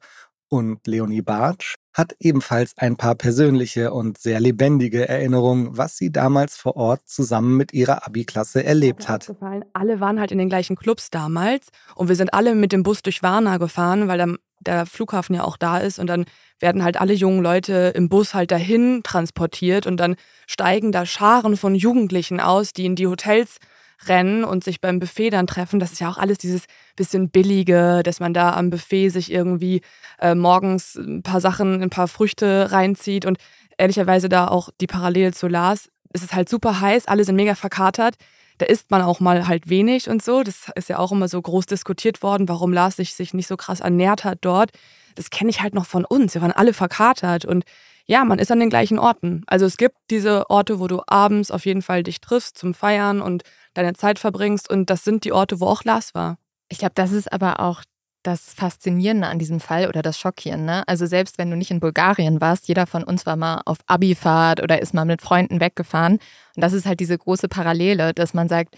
Und 0.48 0.86
Leonie 0.86 1.20
Bartsch, 1.20 1.74
hat 1.94 2.14
ebenfalls 2.18 2.76
ein 2.76 2.96
paar 2.96 3.14
persönliche 3.14 3.92
und 3.92 4.18
sehr 4.18 4.40
lebendige 4.40 5.08
Erinnerungen, 5.08 5.78
was 5.78 5.96
sie 5.96 6.10
damals 6.10 6.56
vor 6.56 6.76
Ort 6.76 7.08
zusammen 7.08 7.56
mit 7.56 7.72
ihrer 7.72 8.04
Abi-Klasse 8.04 8.64
erlebt 8.64 9.08
hat. 9.08 9.32
Alle 9.72 10.00
waren 10.00 10.18
halt 10.18 10.32
in 10.32 10.38
den 10.38 10.48
gleichen 10.48 10.74
Clubs 10.74 11.10
damals 11.10 11.68
und 11.94 12.08
wir 12.08 12.16
sind 12.16 12.34
alle 12.34 12.56
mit 12.56 12.72
dem 12.72 12.82
Bus 12.82 13.02
durch 13.02 13.22
Warna 13.22 13.58
gefahren, 13.58 14.08
weil 14.08 14.18
dann 14.18 14.38
der 14.60 14.86
Flughafen 14.86 15.36
ja 15.36 15.44
auch 15.44 15.56
da 15.56 15.78
ist 15.78 15.98
und 15.98 16.08
dann 16.08 16.24
werden 16.58 16.82
halt 16.82 17.00
alle 17.00 17.12
jungen 17.12 17.42
Leute 17.42 17.92
im 17.94 18.08
Bus 18.08 18.34
halt 18.34 18.50
dahin 18.50 19.02
transportiert 19.04 19.86
und 19.86 19.98
dann 19.98 20.16
steigen 20.46 20.90
da 20.90 21.06
Scharen 21.06 21.56
von 21.56 21.74
Jugendlichen 21.74 22.40
aus, 22.40 22.72
die 22.72 22.86
in 22.86 22.96
die 22.96 23.06
Hotels 23.06 23.58
rennen 24.06 24.44
und 24.44 24.64
sich 24.64 24.80
beim 24.80 24.98
Buffet 24.98 25.30
dann 25.30 25.46
treffen. 25.46 25.80
Das 25.80 25.92
ist 25.92 26.00
ja 26.00 26.08
auch 26.10 26.18
alles 26.18 26.38
dieses 26.38 26.64
bisschen 26.96 27.30
billige, 27.30 28.02
dass 28.04 28.20
man 28.20 28.34
da 28.34 28.52
am 28.54 28.70
Buffet 28.70 29.08
sich 29.08 29.32
irgendwie 29.32 29.80
äh, 30.20 30.34
morgens 30.34 30.96
ein 30.96 31.22
paar 31.22 31.40
Sachen, 31.40 31.82
ein 31.82 31.90
paar 31.90 32.08
Früchte 32.08 32.70
reinzieht 32.72 33.26
und 33.26 33.38
ehrlicherweise 33.78 34.28
da 34.28 34.48
auch 34.48 34.70
die 34.80 34.86
Parallele 34.86 35.32
zu 35.32 35.48
Lars. 35.48 35.88
Es 36.12 36.22
ist 36.22 36.34
halt 36.34 36.48
super 36.48 36.80
heiß, 36.80 37.06
alle 37.06 37.24
sind 37.24 37.36
mega 37.36 37.54
verkatert. 37.54 38.14
Da 38.58 38.66
isst 38.66 38.90
man 38.90 39.02
auch 39.02 39.18
mal 39.18 39.48
halt 39.48 39.68
wenig 39.68 40.08
und 40.08 40.22
so. 40.22 40.44
Das 40.44 40.70
ist 40.76 40.88
ja 40.88 40.98
auch 40.98 41.10
immer 41.10 41.26
so 41.26 41.42
groß 41.42 41.66
diskutiert 41.66 42.22
worden, 42.22 42.48
warum 42.48 42.72
Lars 42.72 42.96
sich, 42.96 43.14
sich 43.14 43.34
nicht 43.34 43.48
so 43.48 43.56
krass 43.56 43.80
ernährt 43.80 44.24
hat 44.24 44.38
dort. 44.42 44.70
Das 45.16 45.30
kenne 45.30 45.50
ich 45.50 45.60
halt 45.60 45.74
noch 45.74 45.86
von 45.86 46.04
uns. 46.04 46.34
Wir 46.34 46.42
waren 46.42 46.52
alle 46.52 46.72
verkatert 46.72 47.44
und 47.44 47.64
ja, 48.06 48.24
man 48.24 48.38
ist 48.38 48.52
an 48.52 48.60
den 48.60 48.70
gleichen 48.70 48.98
Orten. 48.98 49.42
Also 49.46 49.64
es 49.64 49.76
gibt 49.76 49.96
diese 50.10 50.50
Orte, 50.50 50.78
wo 50.78 50.88
du 50.88 51.00
abends 51.06 51.50
auf 51.50 51.64
jeden 51.64 51.82
Fall 51.82 52.02
dich 52.02 52.20
triffst 52.20 52.58
zum 52.58 52.74
Feiern 52.74 53.22
und 53.22 53.42
deine 53.74 53.94
Zeit 53.94 54.18
verbringst. 54.18 54.70
Und 54.70 54.90
das 54.90 55.04
sind 55.04 55.24
die 55.24 55.32
Orte, 55.32 55.60
wo 55.60 55.66
auch 55.66 55.84
Lars 55.84 56.14
war. 56.14 56.38
Ich 56.68 56.78
glaube, 56.78 56.94
das 56.94 57.12
ist 57.12 57.32
aber 57.32 57.60
auch 57.60 57.82
das 58.24 58.54
Faszinierende 58.54 59.26
an 59.28 59.38
diesem 59.38 59.60
Fall 59.60 59.86
oder 59.86 60.02
das 60.02 60.18
Schockierende. 60.18 60.82
Also 60.88 61.06
selbst 61.06 61.38
wenn 61.38 61.50
du 61.50 61.56
nicht 61.56 61.70
in 61.70 61.80
Bulgarien 61.80 62.40
warst, 62.40 62.66
jeder 62.68 62.86
von 62.86 63.04
uns 63.04 63.26
war 63.26 63.36
mal 63.36 63.60
auf 63.66 63.78
Abifahrt 63.86 64.62
oder 64.62 64.80
ist 64.80 64.94
mal 64.94 65.04
mit 65.04 65.20
Freunden 65.20 65.60
weggefahren. 65.60 66.14
Und 66.14 66.60
das 66.62 66.72
ist 66.72 66.86
halt 66.86 67.00
diese 67.00 67.18
große 67.18 67.48
Parallele, 67.48 68.14
dass 68.14 68.34
man 68.34 68.48
sagt, 68.48 68.76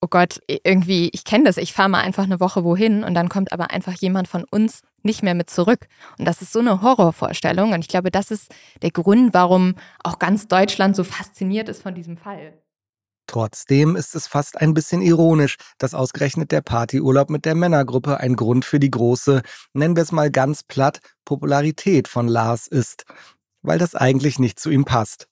oh 0.00 0.08
Gott, 0.08 0.40
irgendwie, 0.48 1.10
ich 1.12 1.24
kenne 1.24 1.44
das, 1.44 1.56
ich 1.56 1.72
fahre 1.72 1.88
mal 1.88 2.00
einfach 2.00 2.24
eine 2.24 2.40
Woche 2.40 2.64
wohin 2.64 3.04
und 3.04 3.14
dann 3.14 3.28
kommt 3.28 3.52
aber 3.52 3.70
einfach 3.70 3.94
jemand 3.94 4.28
von 4.28 4.44
uns 4.50 4.82
nicht 5.02 5.22
mehr 5.22 5.34
mit 5.34 5.50
zurück. 5.50 5.86
Und 6.18 6.26
das 6.26 6.42
ist 6.42 6.52
so 6.52 6.60
eine 6.60 6.82
Horrorvorstellung. 6.82 7.72
Und 7.72 7.80
ich 7.80 7.88
glaube, 7.88 8.10
das 8.10 8.30
ist 8.30 8.52
der 8.82 8.90
Grund, 8.90 9.34
warum 9.34 9.74
auch 10.02 10.18
ganz 10.18 10.48
Deutschland 10.48 10.96
so 10.96 11.04
fasziniert 11.04 11.68
ist 11.68 11.82
von 11.82 11.94
diesem 11.94 12.16
Fall. 12.16 12.54
Trotzdem 13.26 13.96
ist 13.96 14.14
es 14.14 14.26
fast 14.26 14.60
ein 14.60 14.72
bisschen 14.72 15.02
ironisch, 15.02 15.56
dass 15.78 15.94
ausgerechnet 15.94 16.52
der 16.52 16.60
Partyurlaub 16.60 17.28
mit 17.28 17.44
der 17.44 17.54
Männergruppe 17.54 18.20
ein 18.20 18.36
Grund 18.36 18.64
für 18.64 18.78
die 18.78 18.90
große, 18.90 19.42
nennen 19.72 19.96
wir 19.96 20.02
es 20.02 20.12
mal 20.12 20.30
ganz 20.30 20.62
platt, 20.62 21.00
Popularität 21.24 22.06
von 22.06 22.28
Lars 22.28 22.68
ist. 22.68 23.04
Weil 23.62 23.78
das 23.78 23.94
eigentlich 23.94 24.38
nicht 24.38 24.60
zu 24.60 24.70
ihm 24.70 24.84
passt. 24.84 25.28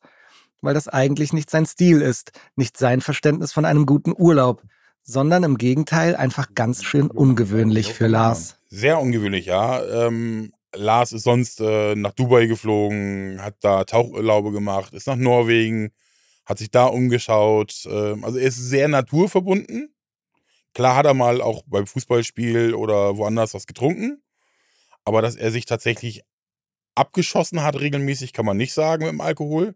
Weil 0.61 0.75
das 0.75 0.89
eigentlich 0.89 1.33
nicht 1.33 1.51
sein 1.51 1.67
Stil 1.67 2.01
ist, 2.01 2.33
nicht 2.57 2.77
sein 2.77 3.01
Verständnis 3.01 3.53
von 3.53 3.65
einem 3.65 3.87
guten 3.87 4.13
Urlaub, 4.17 4.63
sondern 5.05 5.45
im 5.45 5.59
Gegenteil 5.59 6.17
einfach 6.17 6.49
ganz 6.55 6.83
schön 6.83 7.11
ungewöhnlich 7.11 7.93
für 7.93 8.07
Lars. 8.07 8.57
Sehr 8.71 8.99
ungewöhnlich, 8.99 9.47
ja. 9.47 9.85
Ähm, 9.85 10.53
Lars 10.75 11.13
ist 11.13 11.23
sonst 11.23 11.61
äh, 11.61 11.95
nach 11.95 12.13
Dubai 12.13 12.47
geflogen, 12.47 13.39
hat 13.41 13.57
da 13.61 13.85
Tauchurlaube 13.85 14.51
gemacht, 14.51 14.95
ist 14.95 15.07
nach 15.07 15.17
Norwegen, 15.17 15.93
hat 16.47 16.59
sich 16.59 16.71
da 16.71 16.87
umgeschaut. 16.87 17.87
Ähm, 17.87 18.25
also 18.25 18.39
er 18.39 18.47
ist 18.47 18.57
sehr 18.57 18.89
naturverbunden. 18.89 19.95
Klar 20.75 20.97
hat 20.97 21.07
er 21.07 21.15
mal 21.15 21.41
auch 21.41 21.63
beim 21.67 21.87
Fußballspiel 21.87 22.75
oder 22.75 23.17
woanders 23.17 23.55
was 23.55 23.67
getrunken. 23.67 24.23
Aber 25.05 25.23
dass 25.23 25.37
er 25.37 25.51
sich 25.51 25.67
tatsächlich 25.67 26.23
abgeschossen 26.95 27.63
hat, 27.63 27.81
regelmäßig, 27.81 28.33
kann 28.33 28.47
man 28.47 28.57
nicht 28.57 28.73
sagen 28.73 29.05
mit 29.05 29.13
dem 29.13 29.21
Alkohol. 29.21 29.75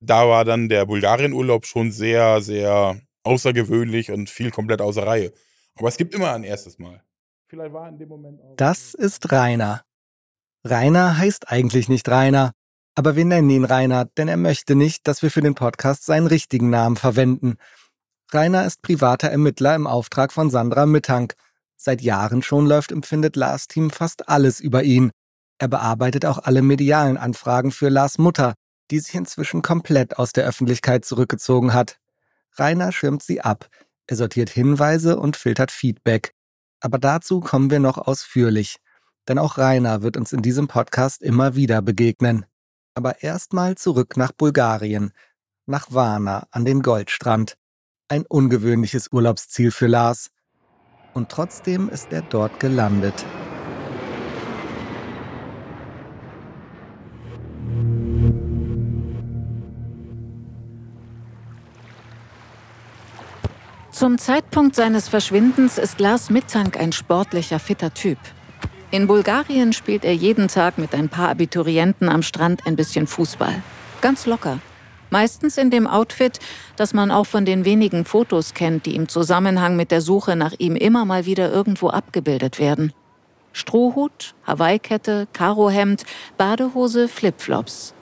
Da 0.00 0.28
war 0.28 0.44
dann 0.44 0.68
der 0.68 0.86
Bulgarien-Urlaub 0.86 1.66
schon 1.66 1.90
sehr, 1.90 2.40
sehr 2.40 3.00
außergewöhnlich 3.24 4.10
und 4.10 4.30
viel 4.30 4.50
komplett 4.50 4.80
außer 4.80 5.06
Reihe. 5.06 5.32
Aber 5.76 5.88
es 5.88 5.96
gibt 5.96 6.14
immer 6.14 6.32
ein 6.32 6.44
erstes 6.44 6.78
Mal. 6.78 7.02
Vielleicht 7.46 7.72
war 7.72 7.88
in 7.88 7.98
dem 7.98 8.08
Moment 8.08 8.40
auch. 8.42 8.56
Das 8.56 8.94
ist 8.94 9.30
Rainer. 9.32 9.82
Rainer 10.64 11.16
heißt 11.16 11.50
eigentlich 11.50 11.88
nicht 11.88 12.08
Rainer. 12.08 12.52
Aber 12.98 13.14
wir 13.14 13.24
nennen 13.24 13.48
ihn 13.48 13.64
Rainer, 13.64 14.06
denn 14.06 14.26
er 14.26 14.36
möchte 14.36 14.74
nicht, 14.74 15.06
dass 15.06 15.22
wir 15.22 15.30
für 15.30 15.40
den 15.40 15.54
Podcast 15.54 16.04
seinen 16.04 16.26
richtigen 16.26 16.68
Namen 16.68 16.96
verwenden. 16.96 17.54
Rainer 18.32 18.66
ist 18.66 18.82
privater 18.82 19.28
Ermittler 19.28 19.76
im 19.76 19.86
Auftrag 19.86 20.32
von 20.32 20.50
Sandra 20.50 20.84
Mittank. 20.84 21.34
Seit 21.76 22.02
Jahren 22.02 22.42
schon 22.42 22.66
läuft 22.66 22.90
im 22.90 23.04
Findet 23.04 23.36
Lars 23.36 23.68
Team 23.68 23.90
fast 23.90 24.28
alles 24.28 24.58
über 24.58 24.82
ihn. 24.82 25.12
Er 25.58 25.68
bearbeitet 25.68 26.26
auch 26.26 26.38
alle 26.38 26.60
medialen 26.60 27.18
Anfragen 27.18 27.70
für 27.70 27.88
Lars 27.88 28.18
Mutter, 28.18 28.54
die 28.90 28.98
sich 28.98 29.14
inzwischen 29.14 29.62
komplett 29.62 30.18
aus 30.18 30.32
der 30.32 30.44
Öffentlichkeit 30.44 31.04
zurückgezogen 31.04 31.74
hat. 31.74 32.00
Rainer 32.56 32.90
schirmt 32.90 33.22
sie 33.22 33.40
ab, 33.40 33.68
er 34.08 34.16
sortiert 34.16 34.50
Hinweise 34.50 35.20
und 35.20 35.36
filtert 35.36 35.70
Feedback. 35.70 36.32
Aber 36.80 36.98
dazu 36.98 37.38
kommen 37.38 37.70
wir 37.70 37.78
noch 37.78 37.96
ausführlich, 37.96 38.78
denn 39.28 39.38
auch 39.38 39.56
Rainer 39.56 40.02
wird 40.02 40.16
uns 40.16 40.32
in 40.32 40.42
diesem 40.42 40.66
Podcast 40.66 41.22
immer 41.22 41.54
wieder 41.54 41.80
begegnen. 41.80 42.44
Aber 42.98 43.22
erstmal 43.22 43.76
zurück 43.76 44.16
nach 44.16 44.32
Bulgarien, 44.32 45.12
nach 45.66 45.86
Varna 45.92 46.48
an 46.50 46.64
den 46.64 46.82
Goldstrand. 46.82 47.56
Ein 48.08 48.26
ungewöhnliches 48.26 49.12
Urlaubsziel 49.12 49.70
für 49.70 49.86
Lars. 49.86 50.32
Und 51.14 51.28
trotzdem 51.28 51.88
ist 51.88 52.12
er 52.12 52.22
dort 52.22 52.58
gelandet. 52.58 53.14
Zum 63.92 64.18
Zeitpunkt 64.18 64.74
seines 64.74 65.08
Verschwindens 65.08 65.78
ist 65.78 66.00
Lars 66.00 66.30
Mittank 66.30 66.76
ein 66.76 66.90
sportlicher, 66.90 67.60
fitter 67.60 67.94
Typ. 67.94 68.18
In 68.90 69.06
Bulgarien 69.06 69.74
spielt 69.74 70.02
er 70.02 70.14
jeden 70.14 70.48
Tag 70.48 70.78
mit 70.78 70.94
ein 70.94 71.10
paar 71.10 71.28
Abiturienten 71.28 72.08
am 72.08 72.22
Strand 72.22 72.66
ein 72.66 72.74
bisschen 72.74 73.06
Fußball. 73.06 73.62
Ganz 74.00 74.24
locker. 74.24 74.60
Meistens 75.10 75.58
in 75.58 75.70
dem 75.70 75.86
Outfit, 75.86 76.38
das 76.76 76.94
man 76.94 77.10
auch 77.10 77.26
von 77.26 77.44
den 77.44 77.66
wenigen 77.66 78.06
Fotos 78.06 78.54
kennt, 78.54 78.86
die 78.86 78.94
im 78.94 79.08
Zusammenhang 79.08 79.76
mit 79.76 79.90
der 79.90 80.00
Suche 80.00 80.36
nach 80.36 80.54
ihm 80.58 80.74
immer 80.74 81.04
mal 81.04 81.26
wieder 81.26 81.52
irgendwo 81.52 81.88
abgebildet 81.88 82.58
werden. 82.58 82.94
Strohhut, 83.52 84.34
Hawaii-Kette, 84.46 85.28
Karohemd, 85.34 86.04
Badehose, 86.38 87.08
Flipflops. 87.08 87.92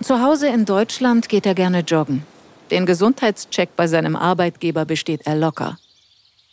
Zu 0.00 0.22
Hause 0.22 0.48
in 0.48 0.64
Deutschland 0.64 1.28
geht 1.28 1.44
er 1.44 1.54
gerne 1.54 1.80
joggen. 1.80 2.24
Den 2.70 2.86
Gesundheitscheck 2.86 3.76
bei 3.76 3.86
seinem 3.86 4.16
Arbeitgeber 4.16 4.86
besteht 4.86 5.26
er 5.26 5.36
locker. 5.36 5.76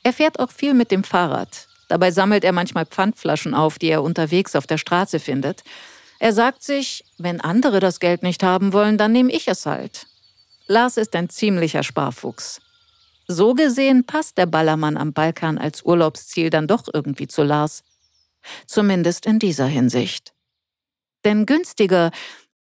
Er 0.04 0.12
fährt 0.12 0.40
auch 0.40 0.52
viel 0.52 0.74
mit 0.74 0.92
dem 0.92 1.04
Fahrrad, 1.06 1.69
Dabei 1.90 2.12
sammelt 2.12 2.46
er 2.46 2.54
manchmal 2.54 2.86
Pfandflaschen 2.86 3.54
auf, 3.54 3.80
die 3.80 3.90
er 3.90 4.04
unterwegs 4.04 4.56
auf 4.56 4.68
der 4.68 4.78
Straße 4.78 5.20
findet. 5.20 5.64
Er 6.20 6.34
sagt 6.34 6.64
sich, 6.64 7.04
wenn 7.18 7.42
andere 7.42 7.80
das 7.80 8.00
Geld 8.00 8.24
nicht 8.24 8.44
haben 8.44 8.72
wollen, 8.72 8.98
dann 8.98 9.12
nehme 9.12 9.32
ich 9.32 9.48
es 9.48 9.66
halt. 9.66 10.06
Lars 10.68 10.98
ist 10.98 11.16
ein 11.16 11.30
ziemlicher 11.30 11.84
Sparfuchs. 11.84 12.62
So 13.28 13.54
gesehen 13.54 14.06
passt 14.06 14.38
der 14.38 14.46
Ballermann 14.46 14.98
am 14.98 15.14
Balkan 15.14 15.58
als 15.58 15.84
Urlaubsziel 15.84 16.50
dann 16.50 16.68
doch 16.68 16.84
irgendwie 16.94 17.28
zu 17.28 17.44
Lars. 17.44 17.84
Zumindest 18.68 19.26
in 19.26 19.40
dieser 19.40 19.66
Hinsicht. 19.66 20.34
Denn 21.26 21.46
günstiger, 21.46 22.12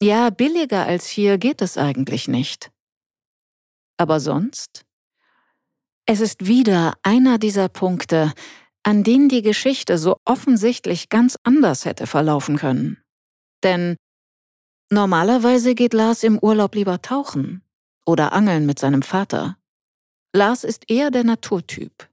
ja 0.01 0.29
billiger 0.29 0.85
als 0.85 1.07
hier 1.07 1.37
geht 1.37 1.61
es 1.61 1.77
eigentlich 1.77 2.27
nicht. 2.27 2.71
Aber 3.97 4.19
sonst? 4.19 4.85
Es 6.05 6.21
ist 6.21 6.47
wieder 6.47 6.93
einer 7.03 7.37
dieser 7.37 7.67
Punkte, 7.67 8.31
an 8.87 9.03
denen 9.03 9.27
die 9.27 9.41
Geschichte 9.41 9.97
so 9.97 10.15
offensichtlich 10.23 11.09
ganz 11.09 11.37
anders 11.43 11.83
hätte 11.83 12.07
verlaufen 12.07 12.55
können. 12.55 13.03
Denn 13.61 13.97
normalerweise 14.89 15.75
geht 15.75 15.91
Lars 15.91 16.23
im 16.23 16.39
Urlaub 16.39 16.73
lieber 16.73 17.01
tauchen 17.01 17.63
oder 18.05 18.31
angeln 18.31 18.65
mit 18.65 18.79
seinem 18.79 19.01
Vater. 19.01 19.57
Lars 20.33 20.63
ist 20.63 20.89
eher 20.89 21.11
der 21.11 21.25
Naturtyp. 21.25 22.07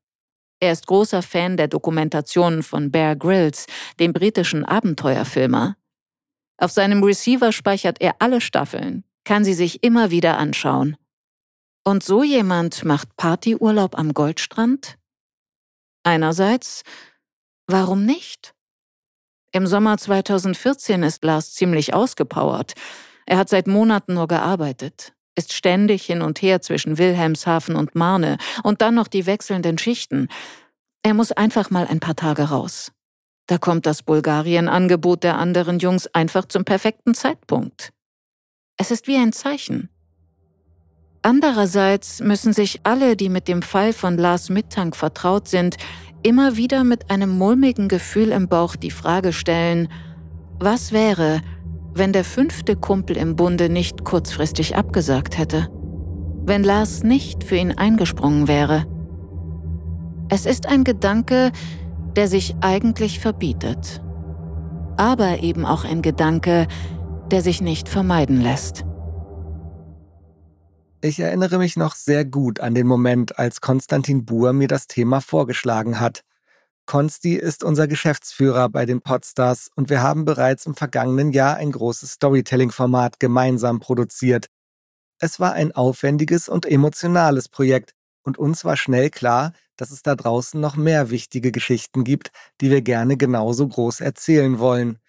Er 0.59 0.73
ist 0.73 0.89
großer 0.89 1.23
Fan 1.23 1.57
der 1.57 1.69
Dokumentationen 1.69 2.65
von 2.65 2.91
Bear 2.91 3.15
Grylls, 3.15 3.67
dem 4.01 4.13
britischen 4.13 4.65
Abenteuerfilmer. 4.65 5.77
Auf 6.59 6.73
seinem 6.73 7.05
Receiver 7.05 7.53
speichert 7.53 8.01
er 8.01 8.17
alle 8.19 8.41
Staffeln, 8.41 9.05
kann 9.23 9.45
sie 9.45 9.55
sich 9.55 9.85
immer 9.85 10.11
wieder 10.11 10.39
anschauen. 10.39 10.97
Und 11.85 12.03
so 12.03 12.25
jemand 12.25 12.85
macht 12.85 13.17
Partyurlaub 13.17 13.97
am 13.97 14.13
Goldstrand? 14.13 14.99
Einerseits, 16.05 16.83
warum 17.67 18.05
nicht? 18.05 18.55
Im 19.53 19.67
Sommer 19.67 19.97
2014 19.97 21.03
ist 21.03 21.25
Lars 21.25 21.55
ziemlich 21.55 21.95
ausgepowert. 21.95 22.75
Er 23.27 23.39
hat 23.39 23.49
seit 23.49 23.67
Monaten 23.67 24.15
nur 24.15 24.29
gearbeitet, 24.29 25.15
ist 25.35 25.53
ständig 25.53 26.05
hin 26.05 26.23
und 26.23 26.43
her 26.43 26.61
zwischen 26.61 26.99
Wilhelmshaven 26.99 27.75
und 27.75 27.95
Marne 27.95 28.37
und 28.63 28.83
dann 28.83 28.95
noch 28.95 29.09
die 29.09 29.27
wechselnden 29.27 29.79
Schichten. 29.79 30.29
Er 31.03 31.15
muss 31.15 31.33
einfach 31.33 31.71
mal 31.71 31.87
ein 31.87 32.01
paar 32.01 32.17
Tage 32.17 32.45
raus. 32.45 32.93
Da 33.47 33.59
kommt 33.59 33.87
das 33.87 34.03
Bulgarien-Angebot 34.03 35.23
der 35.23 35.39
anderen 35.39 35.79
Jungs 35.79 36.07
einfach 36.09 36.47
zum 36.47 36.65
perfekten 36.65 37.15
Zeitpunkt. 37.15 37.93
Es 38.77 38.91
ist 38.91 39.07
wie 39.07 39.17
ein 39.17 39.33
Zeichen. 39.33 39.89
Andererseits 41.27 42.21
müssen 42.21 42.53
sich 42.53 42.81
alle, 42.85 43.17
die 43.17 43.31
mit 43.31 43.49
dem 43.49 43.63
Fall 43.63 43.95
von 43.95 44.19
Lars 44.19 44.51
Mittank 44.51 44.95
vertraut 44.95 45.49
sind, 45.49 45.79
immer 46.23 46.59
wieder 46.59 46.85
mit 46.85 47.11
einem 47.11 47.31
mulmigen 47.31 47.89
Gefühl 47.89 48.31
im 48.31 48.47
Bauch 48.47 48.77
die 48.77 48.91
Frage 48.91 49.33
stellen, 49.33 49.89
was 50.61 50.93
wäre, 50.93 51.41
wenn 51.95 52.13
der 52.13 52.25
fünfte 52.25 52.77
Kumpel 52.77 53.17
im 53.17 53.37
Bunde 53.37 53.71
nicht 53.71 54.05
kurzfristig 54.05 54.77
abgesagt 54.77 55.39
hätte? 55.39 55.69
Wenn 56.45 56.63
Lars 56.63 57.03
nicht 57.05 57.43
für 57.43 57.57
ihn 57.57 57.73
eingesprungen 57.73 58.47
wäre? 58.47 58.85
Es 60.29 60.45
ist 60.45 60.67
ein 60.69 60.85
Gedanke, 60.85 61.53
der 62.17 62.29
sich 62.29 62.55
eigentlich 62.61 63.19
verbietet. 63.19 64.03
Aber 64.99 65.43
eben 65.43 65.65
auch 65.65 65.87
ein 65.87 66.03
Gedanke, 66.03 66.67
der 67.31 67.41
sich 67.41 67.63
nicht 67.63 67.89
vermeiden 67.89 68.43
lässt. 68.43 68.85
Ich 71.07 71.21
erinnere 71.21 71.59
mich 71.59 71.77
noch 71.77 71.97
sehr 71.97 72.25
gut 72.25 72.61
an 72.61 72.75
den 72.75 72.87
Moment, 72.87 73.39
als 73.39 73.61
Konstantin 73.61 74.25
Buhr 74.25 74.55
mir 74.55 74.69
das 74.69 74.87
Thema 74.87 75.21
vorgeschlagen 75.21 76.01
hat. 76.01 76.23
Konsti 76.87 77.35
ist 77.35 77.63
unser 77.63 77.87
Geschäftsführer 77.87 78.71
bei 78.71 78.87
den 78.87 79.03
Podstars 79.03 79.69
und 79.77 79.91
wir 79.91 80.01
haben 80.01 80.25
bereits 80.25 80.65
im 80.65 80.75
vergangenen 80.75 81.33
Jahr 81.33 81.57
ein 81.57 81.73
großes 81.73 82.13
Storytelling-Format 82.13 83.21
gemeinsam 83.21 83.81
produziert. 83.81 84.47
Es 85.19 85.39
war 85.39 85.53
ein 85.53 85.73
aufwendiges 85.73 86.49
und 86.49 86.65
emotionales 86.65 87.51
Projekt 87.51 87.93
und 88.23 88.39
uns 88.39 88.65
war 88.65 88.79
schnell 88.79 89.11
klar, 89.11 89.53
dass 89.77 89.91
es 89.91 90.01
da 90.01 90.15
draußen 90.15 90.59
noch 90.59 90.77
mehr 90.77 91.11
wichtige 91.11 91.53
Geschichten 91.53 92.05
gibt, 92.05 92.31
die 92.63 92.71
wir 92.71 92.81
gerne 92.81 93.19
genauso 93.19 93.69
groß 93.69 94.01
erzählen 94.01 94.59
wollen. 94.59 95.01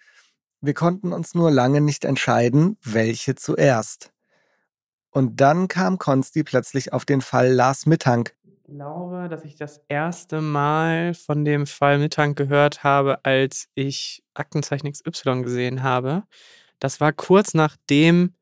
Wir 0.60 0.74
konnten 0.74 1.14
uns 1.14 1.34
nur 1.34 1.50
lange 1.50 1.80
nicht 1.80 2.04
entscheiden, 2.04 2.76
welche 2.82 3.34
zuerst. 3.34 4.12
Und 5.16 5.40
dann 5.40 5.66
kam 5.66 5.96
Konsti 5.96 6.44
plötzlich 6.44 6.92
auf 6.92 7.06
den 7.06 7.22
Fall 7.22 7.50
Lars 7.50 7.86
Mittank. 7.86 8.36
Ich 8.44 8.62
glaube, 8.66 9.28
dass 9.30 9.46
ich 9.46 9.56
das 9.56 9.80
erste 9.88 10.42
Mal 10.42 11.14
von 11.14 11.42
dem 11.46 11.66
Fall 11.66 11.98
Mittank 11.98 12.36
gehört 12.36 12.84
habe, 12.84 13.24
als 13.24 13.68
ich 13.74 14.22
Aktenzeichen 14.34 14.92
XY 14.92 15.40
gesehen 15.40 15.82
habe. 15.82 16.24
Das 16.80 17.00
war 17.00 17.14
kurz 17.14 17.54
nachdem 17.54 18.34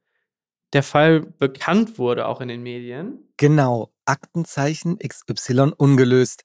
der 0.72 0.82
Fall 0.82 1.20
bekannt 1.20 1.96
wurde, 1.96 2.26
auch 2.26 2.40
in 2.40 2.48
den 2.48 2.64
Medien. 2.64 3.20
Genau, 3.36 3.92
Aktenzeichen 4.04 4.98
XY 4.98 5.74
ungelöst. 5.76 6.42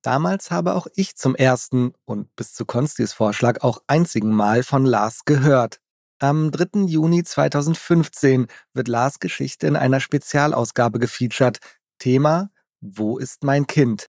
Damals 0.00 0.52
habe 0.52 0.76
auch 0.76 0.86
ich 0.94 1.16
zum 1.16 1.34
ersten 1.34 1.92
und 2.04 2.36
bis 2.36 2.54
zu 2.54 2.66
Konstis 2.66 3.12
Vorschlag 3.12 3.64
auch 3.64 3.82
einzigen 3.88 4.32
Mal 4.32 4.62
von 4.62 4.86
Lars 4.86 5.24
gehört. 5.24 5.80
Am 6.18 6.50
3. 6.50 6.86
Juni 6.86 7.24
2015 7.24 8.46
wird 8.72 8.88
Lars 8.88 9.18
Geschichte 9.20 9.66
in 9.66 9.76
einer 9.76 10.00
Spezialausgabe 10.00 10.98
gefeatured. 10.98 11.58
Thema 11.98 12.48
Wo 12.80 13.18
ist 13.18 13.44
mein 13.44 13.66
Kind? 13.66 14.06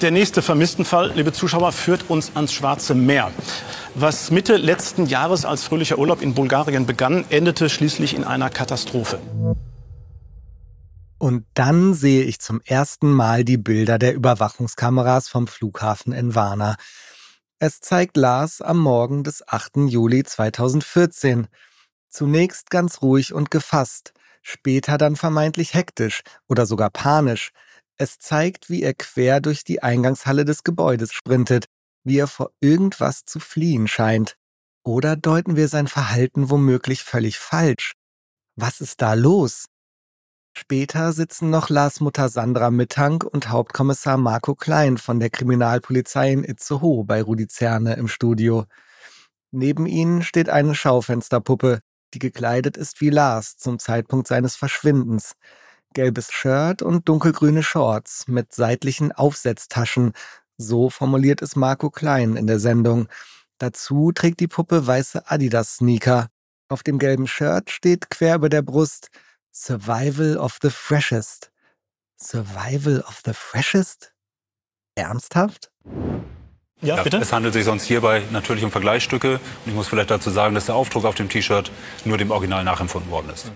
Der 0.00 0.12
nächste 0.12 0.40
Vermisstenfall, 0.40 1.10
liebe 1.16 1.32
Zuschauer, 1.32 1.72
führt 1.72 2.08
uns 2.08 2.36
ans 2.36 2.52
Schwarze 2.52 2.94
Meer. 2.94 3.32
Was 3.96 4.30
Mitte 4.30 4.56
letzten 4.56 5.06
Jahres 5.06 5.44
als 5.44 5.64
fröhlicher 5.64 5.98
Urlaub 5.98 6.22
in 6.22 6.34
Bulgarien 6.34 6.86
begann, 6.86 7.24
endete 7.30 7.68
schließlich 7.68 8.14
in 8.14 8.22
einer 8.22 8.48
Katastrophe. 8.48 9.18
Und 11.18 11.46
dann 11.54 11.94
sehe 11.94 12.22
ich 12.22 12.38
zum 12.38 12.60
ersten 12.64 13.10
Mal 13.10 13.44
die 13.44 13.56
Bilder 13.56 13.98
der 13.98 14.14
Überwachungskameras 14.14 15.28
vom 15.28 15.48
Flughafen 15.48 16.12
in 16.12 16.36
Varna. 16.36 16.76
Es 17.60 17.80
zeigt 17.80 18.16
Lars 18.16 18.62
am 18.62 18.78
Morgen 18.78 19.24
des 19.24 19.42
8. 19.48 19.88
Juli 19.88 20.22
2014. 20.22 21.48
Zunächst 22.08 22.70
ganz 22.70 23.02
ruhig 23.02 23.32
und 23.32 23.50
gefasst, 23.50 24.12
später 24.42 24.96
dann 24.96 25.16
vermeintlich 25.16 25.74
hektisch 25.74 26.22
oder 26.46 26.66
sogar 26.66 26.90
panisch. 26.90 27.50
Es 27.96 28.20
zeigt, 28.20 28.70
wie 28.70 28.84
er 28.84 28.94
quer 28.94 29.40
durch 29.40 29.64
die 29.64 29.82
Eingangshalle 29.82 30.44
des 30.44 30.62
Gebäudes 30.62 31.12
sprintet, 31.12 31.64
wie 32.04 32.18
er 32.18 32.28
vor 32.28 32.52
irgendwas 32.60 33.24
zu 33.24 33.40
fliehen 33.40 33.88
scheint. 33.88 34.36
Oder 34.84 35.16
deuten 35.16 35.56
wir 35.56 35.66
sein 35.66 35.88
Verhalten 35.88 36.50
womöglich 36.50 37.02
völlig 37.02 37.40
falsch? 37.40 37.94
Was 38.54 38.80
ist 38.80 39.02
da 39.02 39.14
los? 39.14 39.64
Später 40.60 41.12
sitzen 41.12 41.50
noch 41.50 41.68
Lars 41.68 42.00
Mutter 42.00 42.28
Sandra 42.28 42.72
Mittank 42.72 43.22
und 43.22 43.48
Hauptkommissar 43.48 44.16
Marco 44.16 44.56
Klein 44.56 44.98
von 44.98 45.20
der 45.20 45.30
Kriminalpolizei 45.30 46.32
in 46.32 46.42
Itzehoe 46.42 47.04
bei 47.04 47.22
Rudi 47.22 47.46
Zerne 47.46 47.94
im 47.94 48.08
Studio. 48.08 48.64
Neben 49.52 49.86
ihnen 49.86 50.24
steht 50.24 50.48
eine 50.48 50.74
Schaufensterpuppe, 50.74 51.78
die 52.12 52.18
gekleidet 52.18 52.76
ist 52.76 53.00
wie 53.00 53.10
Lars 53.10 53.56
zum 53.56 53.78
Zeitpunkt 53.78 54.26
seines 54.26 54.56
Verschwindens. 54.56 55.36
Gelbes 55.94 56.32
Shirt 56.32 56.82
und 56.82 57.08
dunkelgrüne 57.08 57.62
Shorts 57.62 58.26
mit 58.26 58.52
seitlichen 58.52 59.12
Aufsetztaschen, 59.12 60.12
so 60.56 60.90
formuliert 60.90 61.40
es 61.40 61.54
Marco 61.54 61.88
Klein 61.88 62.34
in 62.34 62.48
der 62.48 62.58
Sendung. 62.58 63.06
Dazu 63.58 64.10
trägt 64.10 64.40
die 64.40 64.48
Puppe 64.48 64.84
weiße 64.84 65.30
Adidas-Sneaker. 65.30 66.26
Auf 66.68 66.82
dem 66.82 66.98
gelben 66.98 67.28
Shirt 67.28 67.70
steht 67.70 68.10
quer 68.10 68.34
über 68.34 68.48
der 68.48 68.62
Brust 68.62 69.10
Survival 69.60 70.36
of 70.38 70.60
the 70.62 70.70
Freshest. 70.70 71.50
Survival 72.16 73.00
of 73.00 73.22
the 73.24 73.32
Freshest? 73.34 74.12
Ernsthaft? 74.94 75.72
Ja, 76.80 77.02
bitte? 77.02 77.16
Es 77.16 77.32
handelt 77.32 77.54
sich 77.54 77.64
sonst 77.64 77.82
hierbei 77.82 78.22
natürlich 78.30 78.62
um 78.62 78.70
Vergleichsstücke. 78.70 79.34
Und 79.34 79.40
ich 79.66 79.74
muss 79.74 79.88
vielleicht 79.88 80.12
dazu 80.12 80.30
sagen, 80.30 80.54
dass 80.54 80.66
der 80.66 80.76
Aufdruck 80.76 81.04
auf 81.04 81.16
dem 81.16 81.28
T-Shirt 81.28 81.72
nur 82.04 82.18
dem 82.18 82.30
Original 82.30 82.62
nachempfunden 82.62 83.10
worden 83.10 83.30
ist. 83.30 83.50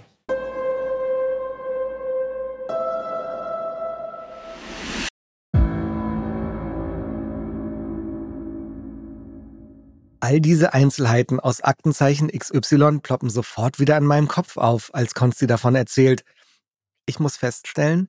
All 10.24 10.40
diese 10.40 10.72
Einzelheiten 10.72 11.40
aus 11.40 11.62
Aktenzeichen 11.62 12.28
XY 12.28 13.00
ploppen 13.02 13.28
sofort 13.28 13.80
wieder 13.80 13.96
in 13.96 14.04
meinem 14.04 14.28
Kopf 14.28 14.56
auf, 14.56 14.94
als 14.94 15.14
Konsti 15.14 15.48
davon 15.48 15.74
erzählt. 15.74 16.24
Ich 17.06 17.18
muss 17.18 17.36
feststellen, 17.36 18.08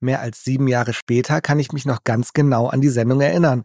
mehr 0.00 0.20
als 0.20 0.42
sieben 0.42 0.66
Jahre 0.66 0.92
später 0.92 1.40
kann 1.40 1.60
ich 1.60 1.70
mich 1.70 1.84
noch 1.84 2.02
ganz 2.02 2.32
genau 2.32 2.66
an 2.66 2.80
die 2.80 2.88
Sendung 2.88 3.20
erinnern, 3.20 3.62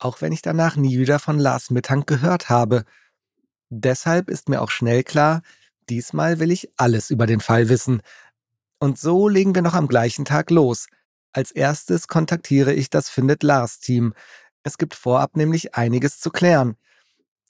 auch 0.00 0.20
wenn 0.22 0.32
ich 0.32 0.42
danach 0.42 0.74
nie 0.74 0.98
wieder 0.98 1.20
von 1.20 1.38
Lars 1.38 1.70
Mittank 1.70 2.08
gehört 2.08 2.48
habe. 2.48 2.84
Deshalb 3.70 4.28
ist 4.28 4.48
mir 4.48 4.60
auch 4.60 4.72
schnell 4.72 5.04
klar, 5.04 5.42
diesmal 5.88 6.40
will 6.40 6.50
ich 6.50 6.72
alles 6.76 7.10
über 7.10 7.26
den 7.28 7.38
Fall 7.38 7.68
wissen. 7.68 8.02
Und 8.80 8.98
so 8.98 9.28
legen 9.28 9.54
wir 9.54 9.62
noch 9.62 9.74
am 9.74 9.86
gleichen 9.86 10.24
Tag 10.24 10.50
los. 10.50 10.88
Als 11.32 11.52
erstes 11.52 12.08
kontaktiere 12.08 12.72
ich 12.72 12.90
das 12.90 13.08
Findet 13.08 13.44
Lars 13.44 13.78
Team. 13.78 14.14
Es 14.64 14.78
gibt 14.78 14.96
vorab 14.96 15.36
nämlich 15.36 15.76
einiges 15.76 16.18
zu 16.18 16.30
klären. 16.30 16.76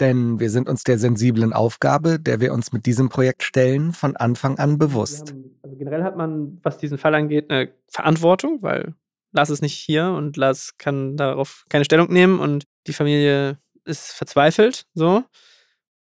Denn 0.00 0.38
wir 0.40 0.50
sind 0.50 0.68
uns 0.68 0.84
der 0.84 0.98
sensiblen 0.98 1.52
Aufgabe, 1.52 2.20
der 2.20 2.40
wir 2.40 2.52
uns 2.52 2.72
mit 2.72 2.84
diesem 2.84 3.08
Projekt 3.08 3.42
stellen, 3.42 3.92
von 3.92 4.16
Anfang 4.16 4.58
an 4.58 4.78
bewusst. 4.78 5.34
also 5.62 5.76
generell 5.76 6.02
hat 6.02 6.16
man, 6.16 6.58
was 6.62 6.78
diesen 6.78 6.98
Fall 6.98 7.14
angeht, 7.14 7.50
eine 7.50 7.72
Verantwortung, 7.88 8.58
weil 8.62 8.94
Lars 9.32 9.50
ist 9.50 9.62
nicht 9.62 9.74
hier 9.74 10.08
und 10.08 10.36
Lars 10.36 10.76
kann 10.78 11.16
darauf 11.16 11.64
keine 11.68 11.84
Stellung 11.84 12.12
nehmen 12.12 12.40
und 12.40 12.66
die 12.86 12.92
Familie 12.92 13.58
ist 13.84 14.12
verzweifelt, 14.12 14.86
so. 14.94 15.24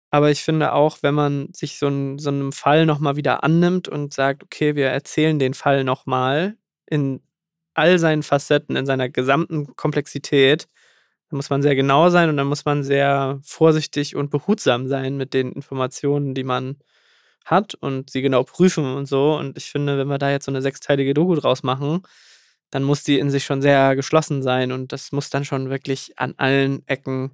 Aber 0.09 0.29
ich 0.29 0.43
finde 0.43 0.73
auch, 0.73 0.97
wenn 1.01 1.15
man 1.15 1.47
sich 1.53 1.79
so, 1.79 1.87
ein, 1.87 2.19
so 2.19 2.29
einem 2.29 2.51
Fall 2.51 2.85
nochmal 2.85 3.15
wieder 3.15 3.43
annimmt 3.45 3.87
und 3.87 4.13
sagt, 4.13 4.43
okay, 4.43 4.75
wir 4.75 4.87
erzählen 4.87 5.39
den 5.39 5.53
Fall 5.53 5.85
nochmal 5.85 6.57
in 6.85 7.21
all 7.73 7.97
seinen 7.97 8.21
Facetten, 8.21 8.75
in 8.75 8.85
seiner 8.85 9.07
gesamten 9.07 9.73
Komplexität, 9.77 10.67
da 11.31 11.37
muss 11.37 11.49
man 11.49 11.61
sehr 11.61 11.75
genau 11.75 12.09
sein 12.09 12.29
und 12.29 12.35
dann 12.35 12.47
muss 12.47 12.65
man 12.65 12.83
sehr 12.83 13.39
vorsichtig 13.41 14.17
und 14.17 14.29
behutsam 14.29 14.87
sein 14.89 15.15
mit 15.15 15.33
den 15.33 15.53
Informationen, 15.53 16.35
die 16.35 16.43
man 16.43 16.75
hat 17.45 17.73
und 17.73 18.09
sie 18.09 18.21
genau 18.21 18.43
prüfen 18.43 18.83
und 18.83 19.05
so. 19.05 19.37
Und 19.37 19.57
ich 19.57 19.71
finde, 19.71 19.97
wenn 19.97 20.09
wir 20.09 20.17
da 20.17 20.29
jetzt 20.29 20.45
so 20.45 20.51
eine 20.51 20.61
sechsteilige 20.61 21.13
Doku 21.13 21.35
draus 21.35 21.63
machen, 21.63 22.03
dann 22.69 22.83
muss 22.83 23.03
die 23.03 23.17
in 23.17 23.29
sich 23.29 23.45
schon 23.45 23.61
sehr 23.61 23.95
geschlossen 23.95 24.43
sein 24.43 24.73
und 24.73 24.91
das 24.91 25.13
muss 25.13 25.29
dann 25.29 25.45
schon 25.45 25.69
wirklich 25.69 26.19
an 26.19 26.33
allen 26.35 26.85
Ecken 26.87 27.31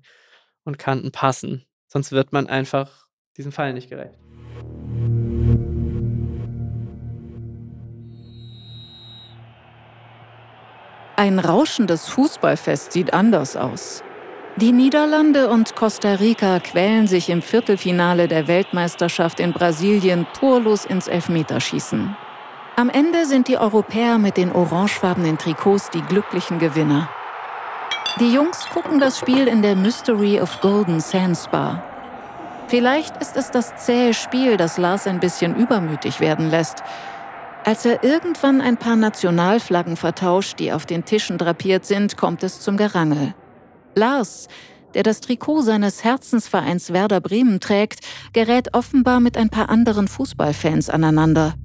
und 0.64 0.78
Kanten 0.78 1.12
passen. 1.12 1.66
Sonst 1.88 2.12
wird 2.12 2.32
man 2.32 2.46
einfach 2.46 3.08
diesem 3.36 3.52
Fall 3.52 3.74
nicht 3.74 3.90
gerecht. 3.90 4.20
Ein 11.28 11.40
rauschendes 11.40 12.08
Fußballfest 12.08 12.94
sieht 12.94 13.14
anders 13.14 13.58
aus. 13.58 14.02
Die 14.56 14.72
Niederlande 14.72 15.50
und 15.50 15.76
Costa 15.76 16.14
Rica 16.14 16.62
quälen 16.62 17.06
sich 17.06 17.30
im 17.30 17.42
Viertelfinale 17.42 18.30
der 18.30 18.48
Weltmeisterschaft 18.48 19.42
in 19.42 19.52
Brasilien 19.52 20.26
torlos 20.40 20.86
ins 20.86 21.10
Elfmeterschießen. 21.10 22.16
Am 22.78 22.90
Ende 22.90 23.26
sind 23.26 23.50
die 23.50 23.58
Europäer 23.58 24.18
mit 24.20 24.38
den 24.38 24.54
orangefarbenen 24.54 25.38
Trikots 25.38 25.90
die 25.90 26.02
glücklichen 26.02 26.60
Gewinner. 26.60 27.10
Die 28.22 28.32
Jungs 28.32 28.66
gucken 28.70 29.02
das 29.02 29.20
Spiel 29.20 29.50
in 29.50 29.62
der 29.62 29.76
Mystery 29.76 30.40
of 30.40 30.62
Golden 30.62 31.02
Sands 31.02 31.50
Bar. 31.50 31.84
Vielleicht 32.70 33.18
ist 33.18 33.36
es 33.36 33.52
das 33.52 33.76
zähe 33.76 34.14
Spiel, 34.14 34.56
das 34.56 34.78
Lars 34.78 35.06
ein 35.08 35.20
bisschen 35.20 35.58
übermütig 35.58 36.22
werden 36.22 36.50
lässt. 36.50 36.84
Als 37.68 37.84
er 37.84 38.02
irgendwann 38.02 38.62
ein 38.62 38.78
paar 38.78 38.96
Nationalflaggen 38.96 39.98
vertauscht, 39.98 40.58
die 40.60 40.72
auf 40.72 40.86
den 40.86 41.04
Tischen 41.04 41.38
drapiert 41.38 41.86
sind, 41.86 42.16
kommt 42.16 42.42
es 42.44 42.62
zum 42.62 42.78
Gerangel. 42.78 43.36
Lars, 43.94 44.48
der 44.94 45.04
das 45.04 45.20
Trikot 45.20 45.64
seines 45.64 46.02
Herzensvereins 46.02 46.94
Werder 46.94 47.20
Bremen 47.20 47.60
trägt, 47.60 48.00
gerät 48.32 48.74
offenbar 48.74 49.20
mit 49.20 49.36
ein 49.36 49.50
paar 49.50 49.68
anderen 49.68 50.08
Fußballfans 50.08 50.90
aneinander. 50.90 51.56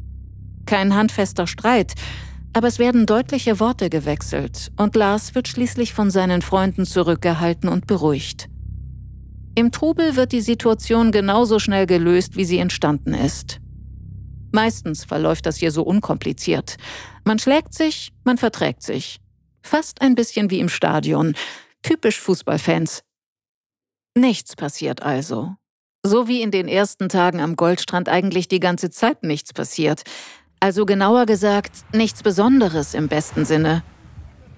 Kein 0.67 0.93
handfester 0.97 1.47
Streit, 1.47 1.93
aber 2.53 2.67
es 2.67 2.81
werden 2.81 3.07
deutliche 3.07 3.61
Worte 3.61 3.89
gewechselt 3.89 4.73
und 4.77 4.97
Lars 4.97 5.37
wird 5.37 5.47
schließlich 5.47 5.95
von 5.95 6.11
seinen 6.11 6.43
Freunden 6.43 6.85
zurückgehalten 6.85 7.69
und 7.69 7.87
beruhigt. 7.87 8.49
Im 9.55 9.71
Trubel 9.71 10.17
wird 10.17 10.33
die 10.33 10.41
Situation 10.41 11.13
genauso 11.13 11.61
schnell 11.61 11.87
gelöst, 11.87 12.35
wie 12.35 12.45
sie 12.45 12.59
entstanden 12.59 13.15
ist. 13.15 13.62
Meistens 14.53 15.05
verläuft 15.05 15.47
das 15.47 15.57
hier 15.57 15.73
so 15.73 15.83
unkompliziert. 15.83 16.77
Man 17.25 17.39
schlägt 17.39 17.75
sich, 17.75 18.13
man 18.25 18.39
verträgt 18.39 18.83
sich. 18.83 19.21
Fast 19.63 20.01
ein 20.01 20.15
bisschen 20.15 20.51
wie 20.51 20.61
im 20.61 20.69
Stadion. 20.69 21.35
Typisch 21.83 22.21
Fußballfans. 22.21 23.03
Nichts 24.17 24.55
passiert 24.55 25.03
also. 25.03 25.57
So 26.05 26.29
wie 26.29 26.43
in 26.43 26.51
den 26.51 26.69
ersten 26.69 27.09
Tagen 27.09 27.41
am 27.41 27.57
Goldstrand 27.57 28.09
eigentlich 28.09 28.49
die 28.49 28.61
ganze 28.61 28.91
Zeit 28.91 29.23
nichts 29.23 29.53
passiert. 29.53 30.03
Also 30.61 30.87
genauer 30.87 31.27
gesagt, 31.27 31.85
nichts 31.93 32.23
Besonderes 32.23 32.95
im 32.95 33.09
besten 33.09 33.45
Sinne. 33.45 33.83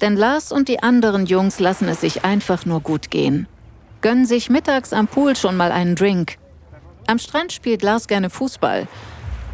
Denn 0.00 0.16
Lars 0.16 0.52
und 0.52 0.68
die 0.68 0.82
anderen 0.82 1.26
Jungs 1.26 1.60
lassen 1.60 1.88
es 1.88 2.00
sich 2.00 2.24
einfach 2.24 2.66
nur 2.66 2.80
gut 2.80 3.10
gehen 3.10 3.46
gönnen 4.04 4.26
sich 4.26 4.50
mittags 4.50 4.92
am 4.92 5.08
Pool 5.08 5.34
schon 5.34 5.56
mal 5.56 5.72
einen 5.72 5.94
Drink. 5.94 6.36
Am 7.06 7.18
Strand 7.18 7.54
spielt 7.54 7.82
Lars 7.82 8.06
gerne 8.06 8.28
Fußball. 8.28 8.86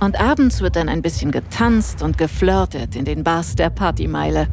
Und 0.00 0.18
abends 0.18 0.60
wird 0.60 0.76
dann 0.76 0.88
ein 0.88 1.02
bisschen 1.02 1.30
getanzt 1.30 2.02
und 2.02 2.16
geflirtet 2.16 2.96
in 2.96 3.04
den 3.04 3.22
Bars 3.22 3.54
der 3.54 3.70
Partymeile. 3.70 4.48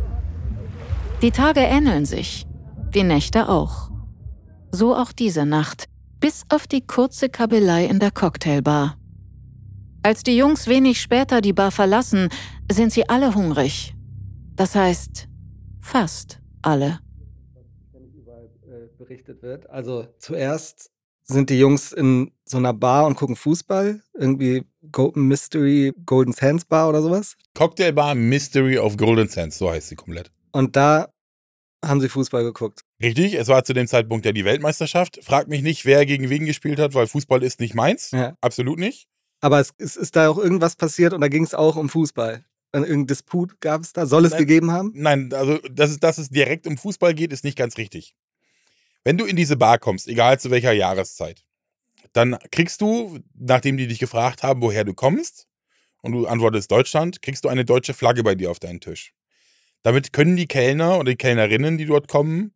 Die 1.22 1.32
Tage 1.32 1.62
ähneln 1.62 2.06
sich, 2.06 2.46
die 2.94 3.04
Nächte 3.04 3.48
auch. 3.48 3.90
So 4.72 4.94
auch 4.94 5.14
diese 5.14 5.46
Nacht, 5.46 5.86
bis 6.20 6.44
auf 6.50 6.68
die 6.68 6.86
kurze 6.86 7.30
Kabelei 7.30 7.86
in 7.86 8.00
der 8.00 8.12
Cocktailbar. 8.12 8.98
Als 10.04 10.24
die 10.24 10.38
Jungs 10.38 10.68
wenig 10.68 11.02
später 11.02 11.42
die 11.42 11.54
Bar 11.54 11.72
verlassen, 11.72 12.30
sind 12.72 12.92
sie 12.92 13.08
alle 13.08 13.34
hungrig. 13.34 13.96
Das 14.56 14.76
heißt, 14.76 15.28
fast 15.80 16.40
alle 16.62 17.00
berichtet 18.98 19.42
wird. 19.42 19.70
Also 19.70 20.08
zuerst 20.18 20.92
sind 21.30 21.50
die 21.50 21.60
Jungs 21.60 21.92
in 21.92 22.32
so 22.46 22.58
einer 22.58 22.74
Bar 22.74 23.06
und 23.06 23.16
gucken 23.16 23.36
Fußball. 23.36 24.02
Irgendwie 24.14 24.64
Golden 24.92 25.28
Mystery 25.28 25.94
Golden 26.06 26.34
Sands 26.34 26.66
Bar 26.66 26.90
oder 26.90 27.02
sowas. 27.02 27.36
Cocktailbar 27.54 28.16
Mystery 28.16 28.78
of 28.78 28.98
Golden 28.98 29.28
Sands, 29.28 29.58
so 29.58 29.70
heißt 29.70 29.90
sie 29.90 29.96
komplett. 29.96 30.32
Und 30.52 30.76
da 30.76 31.10
haben 31.86 32.02
sie 32.02 32.10
Fußball 32.10 32.44
geguckt. 32.44 32.82
Richtig, 33.02 33.36
es 33.36 33.48
war 33.48 33.64
zu 33.64 33.74
dem 33.74 33.88
Zeitpunkt 33.88 34.26
ja 34.26 34.32
die 34.32 34.46
Weltmeisterschaft. 34.46 35.20
Frag 35.24 35.48
mich 35.48 35.62
nicht, 35.62 35.86
wer 35.86 36.06
gegen 36.06 36.30
wen 36.30 36.46
gespielt 36.46 36.80
hat, 36.80 36.94
weil 36.96 37.08
Fußball 37.08 37.44
ist 37.44 37.60
nicht 37.60 37.76
meins. 37.76 38.12
Ja. 38.12 38.36
Absolut 38.42 38.80
nicht. 38.80 39.08
Aber 39.40 39.60
es, 39.60 39.74
es, 39.78 39.96
ist 39.96 40.16
da 40.16 40.30
auch 40.30 40.38
irgendwas 40.38 40.76
passiert 40.76 41.14
und 41.14 41.22
da 41.22 41.28
ging 41.28 41.44
es 41.44 41.54
auch 41.54 41.76
um 41.76 41.90
Fußball. 41.90 42.44
Irgendein 42.74 43.08
Disput 43.08 43.60
gab 43.62 43.82
es 43.82 43.94
da? 43.94 44.06
Soll 44.06 44.26
es 44.26 44.32
nein, 44.32 44.42
gegeben 44.42 44.72
haben? 44.72 44.92
Nein, 44.96 45.32
also 45.34 45.58
dass 45.72 45.92
es, 45.92 46.00
dass 46.00 46.18
es 46.18 46.30
direkt 46.30 46.68
um 46.68 46.78
Fußball 46.78 47.14
geht, 47.14 47.32
ist 47.32 47.44
nicht 47.44 47.58
ganz 47.58 47.78
richtig. 47.78 48.16
Wenn 49.08 49.18
du 49.18 49.24
in 49.24 49.38
diese 49.38 49.56
Bar 49.56 49.80
kommst, 49.80 50.10
egal 50.10 50.38
zu 50.38 50.52
welcher 50.52 50.74
Jahreszeit, 50.74 51.46
dann 52.12 52.38
kriegst 52.52 52.82
du, 52.82 53.20
nachdem 53.36 53.78
die 53.78 53.88
dich 53.88 54.00
gefragt 54.00 54.44
haben, 54.44 54.62
woher 54.62 54.84
du 54.84 54.94
kommst, 54.94 55.48
und 56.02 56.12
du 56.12 56.28
antwortest 56.28 56.70
Deutschland, 56.70 57.22
kriegst 57.22 57.46
du 57.46 57.48
eine 57.48 57.64
deutsche 57.64 57.94
Flagge 57.94 58.22
bei 58.22 58.36
dir 58.36 58.52
auf 58.52 58.60
deinen 58.60 58.82
Tisch. 58.82 59.14
Damit 59.82 60.12
können 60.12 60.36
die 60.36 60.46
Kellner 60.46 61.00
oder 61.00 61.12
die 61.12 61.16
Kellnerinnen, 61.16 61.78
die 61.78 61.86
dort 61.86 62.10
kommen, 62.10 62.54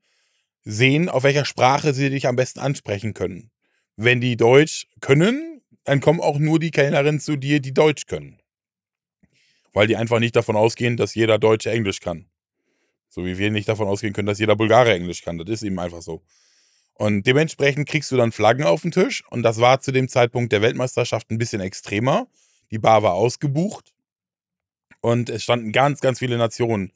sehen, 0.66 1.08
auf 1.08 1.24
welcher 1.24 1.46
Sprache 1.46 1.94
sie 1.94 2.10
dich 2.10 2.28
am 2.28 2.36
besten 2.36 2.60
ansprechen 2.60 3.14
können. 3.14 3.50
Wenn 3.96 4.20
die 4.20 4.36
Deutsch 4.36 4.88
können, 5.00 5.62
dann 5.86 6.02
kommen 6.02 6.20
auch 6.20 6.38
nur 6.38 6.60
die 6.60 6.72
Kellnerinnen 6.72 7.22
zu 7.22 7.38
dir, 7.38 7.62
die 7.62 7.74
Deutsch 7.74 8.08
können. 8.08 8.42
Weil 9.72 9.88
die 9.88 9.96
einfach 9.96 10.20
nicht 10.20 10.36
davon 10.36 10.58
ausgehen, 10.58 10.98
dass 10.98 11.16
jeder 11.16 11.40
Deutsche 11.40 11.72
Englisch 11.72 12.02
kann. 12.02 12.31
So 13.12 13.26
wie 13.26 13.38
wir 13.38 13.52
nicht 13.52 13.68
davon 13.68 13.90
ausgehen 13.90 14.14
können, 14.14 14.26
dass 14.26 14.40
jeder 14.40 14.56
Bulgare 14.56 14.94
Englisch 14.94 15.22
kann. 15.22 15.38
Das 15.38 15.50
ist 15.50 15.64
eben 15.64 15.78
einfach 15.80 16.02
so. 16.02 16.24
Und 16.94 17.28
dementsprechend 17.28 17.88
kriegst 17.88 18.10
du 18.12 18.16
dann 18.16 18.32
Flaggen 18.32 18.64
auf 18.64 18.84
den 18.84 18.92
Tisch. 18.92 19.24
Und 19.30 19.44
das 19.44 19.60
war 19.60 19.82
zu 19.82 19.92
dem 19.92 20.08
Zeitpunkt 20.08 20.54
der 20.54 20.62
Weltmeisterschaft 20.62 21.30
ein 21.30 21.38
bisschen 21.38 21.60
extremer. 21.60 22.28
Die 22.72 22.80
Bar 22.80 23.04
war 23.04 23.14
ausgebucht. 23.14 23.94
Und 25.02 25.30
es 25.30 25.44
standen 25.44 25.74
ganz, 25.74 26.00
ganz 26.00 26.20
viele 26.20 26.38
Nationen 26.38 26.94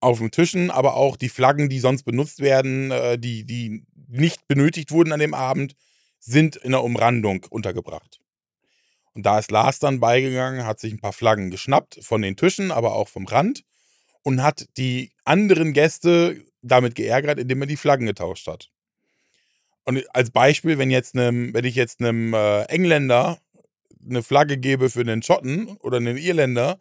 auf 0.00 0.18
den 0.18 0.30
Tischen, 0.30 0.70
aber 0.70 0.94
auch 0.94 1.16
die 1.16 1.28
Flaggen, 1.28 1.68
die 1.68 1.80
sonst 1.80 2.04
benutzt 2.04 2.40
werden, 2.40 2.90
äh, 2.90 3.18
die, 3.18 3.44
die 3.44 3.84
nicht 4.08 4.48
benötigt 4.48 4.90
wurden 4.90 5.12
an 5.12 5.20
dem 5.20 5.34
Abend, 5.34 5.76
sind 6.18 6.56
in 6.56 6.70
der 6.70 6.82
Umrandung 6.82 7.44
untergebracht. 7.50 8.20
Und 9.12 9.26
da 9.26 9.38
ist 9.38 9.50
Lars 9.50 9.80
dann 9.80 10.00
beigegangen, 10.00 10.64
hat 10.64 10.80
sich 10.80 10.92
ein 10.92 11.00
paar 11.00 11.12
Flaggen 11.12 11.50
geschnappt 11.50 11.98
von 12.02 12.22
den 12.22 12.36
Tischen, 12.36 12.70
aber 12.70 12.94
auch 12.94 13.08
vom 13.08 13.26
Rand 13.26 13.64
und 14.26 14.42
hat 14.42 14.66
die 14.76 15.12
anderen 15.24 15.72
Gäste 15.72 16.42
damit 16.60 16.96
geärgert, 16.96 17.38
indem 17.38 17.60
er 17.60 17.68
die 17.68 17.76
Flaggen 17.76 18.06
getauscht 18.06 18.48
hat. 18.48 18.70
Und 19.84 20.02
als 20.16 20.32
Beispiel, 20.32 20.78
wenn 20.78 20.90
jetzt 20.90 21.14
einem, 21.14 21.54
wenn 21.54 21.64
ich 21.64 21.76
jetzt 21.76 22.00
einem 22.00 22.34
äh, 22.34 22.62
Engländer 22.64 23.38
eine 24.04 24.24
Flagge 24.24 24.58
gebe 24.58 24.90
für 24.90 25.02
einen 25.02 25.22
Schotten 25.22 25.68
oder 25.76 25.98
einen 25.98 26.16
Irländer, 26.16 26.80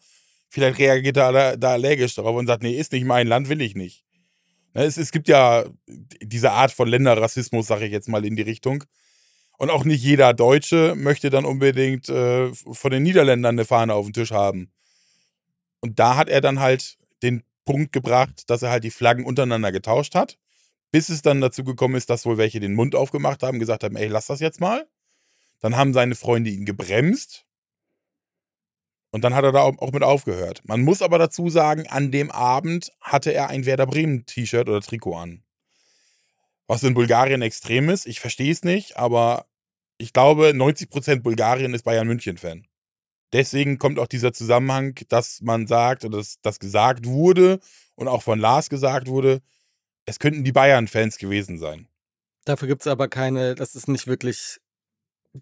vielleicht 0.49 0.79
reagiert 0.79 1.17
er 1.17 1.31
da, 1.31 1.55
da 1.55 1.73
allergisch 1.73 2.15
darauf 2.15 2.35
und 2.35 2.47
sagt, 2.47 2.63
nee, 2.63 2.79
ist 2.79 2.93
nicht 2.93 3.05
mein 3.05 3.27
Land, 3.27 3.47
will 3.47 3.61
ich 3.61 3.75
nicht. 3.75 4.03
Ne, 4.73 4.83
es, 4.83 4.97
es 4.97 5.11
gibt 5.11 5.27
ja 5.27 5.65
diese 6.23 6.51
Art 6.51 6.71
von 6.71 6.87
Länderrassismus, 6.87 7.67
sage 7.67 7.85
ich 7.85 7.91
jetzt 7.91 8.09
mal 8.09 8.25
in 8.25 8.35
die 8.35 8.41
Richtung. 8.41 8.85
Und 9.59 9.69
auch 9.69 9.83
nicht 9.83 10.03
jeder 10.03 10.33
Deutsche 10.33 10.95
möchte 10.97 11.29
dann 11.29 11.45
unbedingt 11.45 12.09
äh, 12.09 12.51
von 12.55 12.89
den 12.89 13.03
Niederländern 13.03 13.53
eine 13.53 13.65
Fahne 13.65 13.93
auf 13.93 14.07
dem 14.07 14.13
Tisch 14.13 14.31
haben. 14.31 14.71
Und 15.79 15.99
da 15.99 16.15
hat 16.15 16.27
er 16.27 16.41
dann 16.41 16.59
halt 16.59 16.97
den 17.25 17.43
Punkt 17.65 17.91
gebracht, 17.91 18.49
dass 18.49 18.61
er 18.61 18.69
halt 18.69 18.83
die 18.83 18.91
Flaggen 18.91 19.25
untereinander 19.25 19.71
getauscht 19.71 20.15
hat, 20.15 20.37
bis 20.91 21.09
es 21.09 21.21
dann 21.21 21.41
dazu 21.41 21.63
gekommen 21.63 21.95
ist, 21.95 22.09
dass 22.09 22.25
wohl 22.25 22.37
welche 22.37 22.59
den 22.59 22.75
Mund 22.75 22.95
aufgemacht 22.95 23.43
haben, 23.43 23.59
gesagt 23.59 23.83
haben, 23.83 23.95
ey, 23.95 24.07
lass 24.07 24.27
das 24.27 24.39
jetzt 24.39 24.61
mal. 24.61 24.87
Dann 25.59 25.75
haben 25.75 25.93
seine 25.93 26.15
Freunde 26.15 26.51
ihn 26.51 26.65
gebremst. 26.65 27.45
Und 29.11 29.23
dann 29.23 29.33
hat 29.33 29.45
er 29.45 29.51
da 29.51 29.61
auch 29.61 29.91
mit 29.91 30.03
aufgehört. 30.03 30.61
Man 30.65 30.81
muss 30.81 31.01
aber 31.01 31.17
dazu 31.17 31.49
sagen, 31.49 31.87
an 31.87 32.11
dem 32.11 32.31
Abend 32.31 32.91
hatte 33.01 33.33
er 33.33 33.49
ein 33.49 33.65
Werder 33.65 33.87
Bremen 33.87 34.25
T-Shirt 34.25 34.67
oder 34.67 34.81
Trikot 34.81 35.15
an. 35.15 35.43
Was 36.67 36.83
in 36.83 36.93
Bulgarien 36.93 37.41
extrem 37.41 37.89
ist, 37.89 38.07
ich 38.07 38.19
verstehe 38.19 38.51
es 38.51 38.63
nicht, 38.63 38.97
aber 38.97 39.45
ich 39.97 40.13
glaube, 40.13 40.49
90% 40.49 41.21
Bulgarien 41.21 41.73
ist 41.73 41.83
Bayern 41.83 42.07
München-Fan. 42.07 42.67
Deswegen 43.35 43.79
kommt 43.79 43.99
auch 43.99 44.07
dieser 44.07 44.31
Zusammenhang, 44.31 44.97
dass 45.09 45.41
man 45.41 45.67
sagt, 45.67 46.05
oder 46.05 46.19
dass 46.19 46.39
das 46.41 46.57
gesagt 46.57 47.05
wurde 47.05 47.59
und 47.95 48.07
auch 48.07 48.23
von 48.23 48.39
Lars 48.39 48.69
gesagt 48.69 49.09
wurde, 49.09 49.41
es 50.05 50.19
könnten 50.19 50.45
die 50.45 50.53
Bayern-Fans 50.53 51.17
gewesen 51.17 51.57
sein. 51.57 51.89
Dafür 52.45 52.69
gibt 52.69 52.83
es 52.83 52.87
aber 52.87 53.09
keine, 53.09 53.53
das 53.53 53.75
ist 53.75 53.89
nicht 53.89 54.07
wirklich 54.07 54.61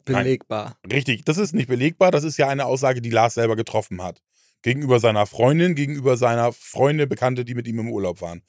belegbar. 0.06 0.76
Nein, 0.82 0.92
richtig, 0.92 1.24
das 1.26 1.38
ist 1.38 1.54
nicht 1.54 1.68
belegbar. 1.68 2.10
Das 2.10 2.24
ist 2.24 2.38
ja 2.38 2.50
eine 2.50 2.66
Aussage, 2.66 3.00
die 3.00 3.12
Lars 3.12 3.36
selber 3.36 3.56
getroffen 3.56 4.02
hat. 4.02 4.24
Gegenüber 4.64 5.00
seiner 5.00 5.28
Freundin, 5.28 5.76
gegenüber 5.76 6.18
seiner 6.18 6.52
Freunde, 6.52 7.06
Bekannte, 7.06 7.46
die 7.46 7.54
mit 7.54 7.68
ihm 7.68 7.78
im 7.78 7.92
Urlaub 7.92 8.22
waren. 8.22 8.42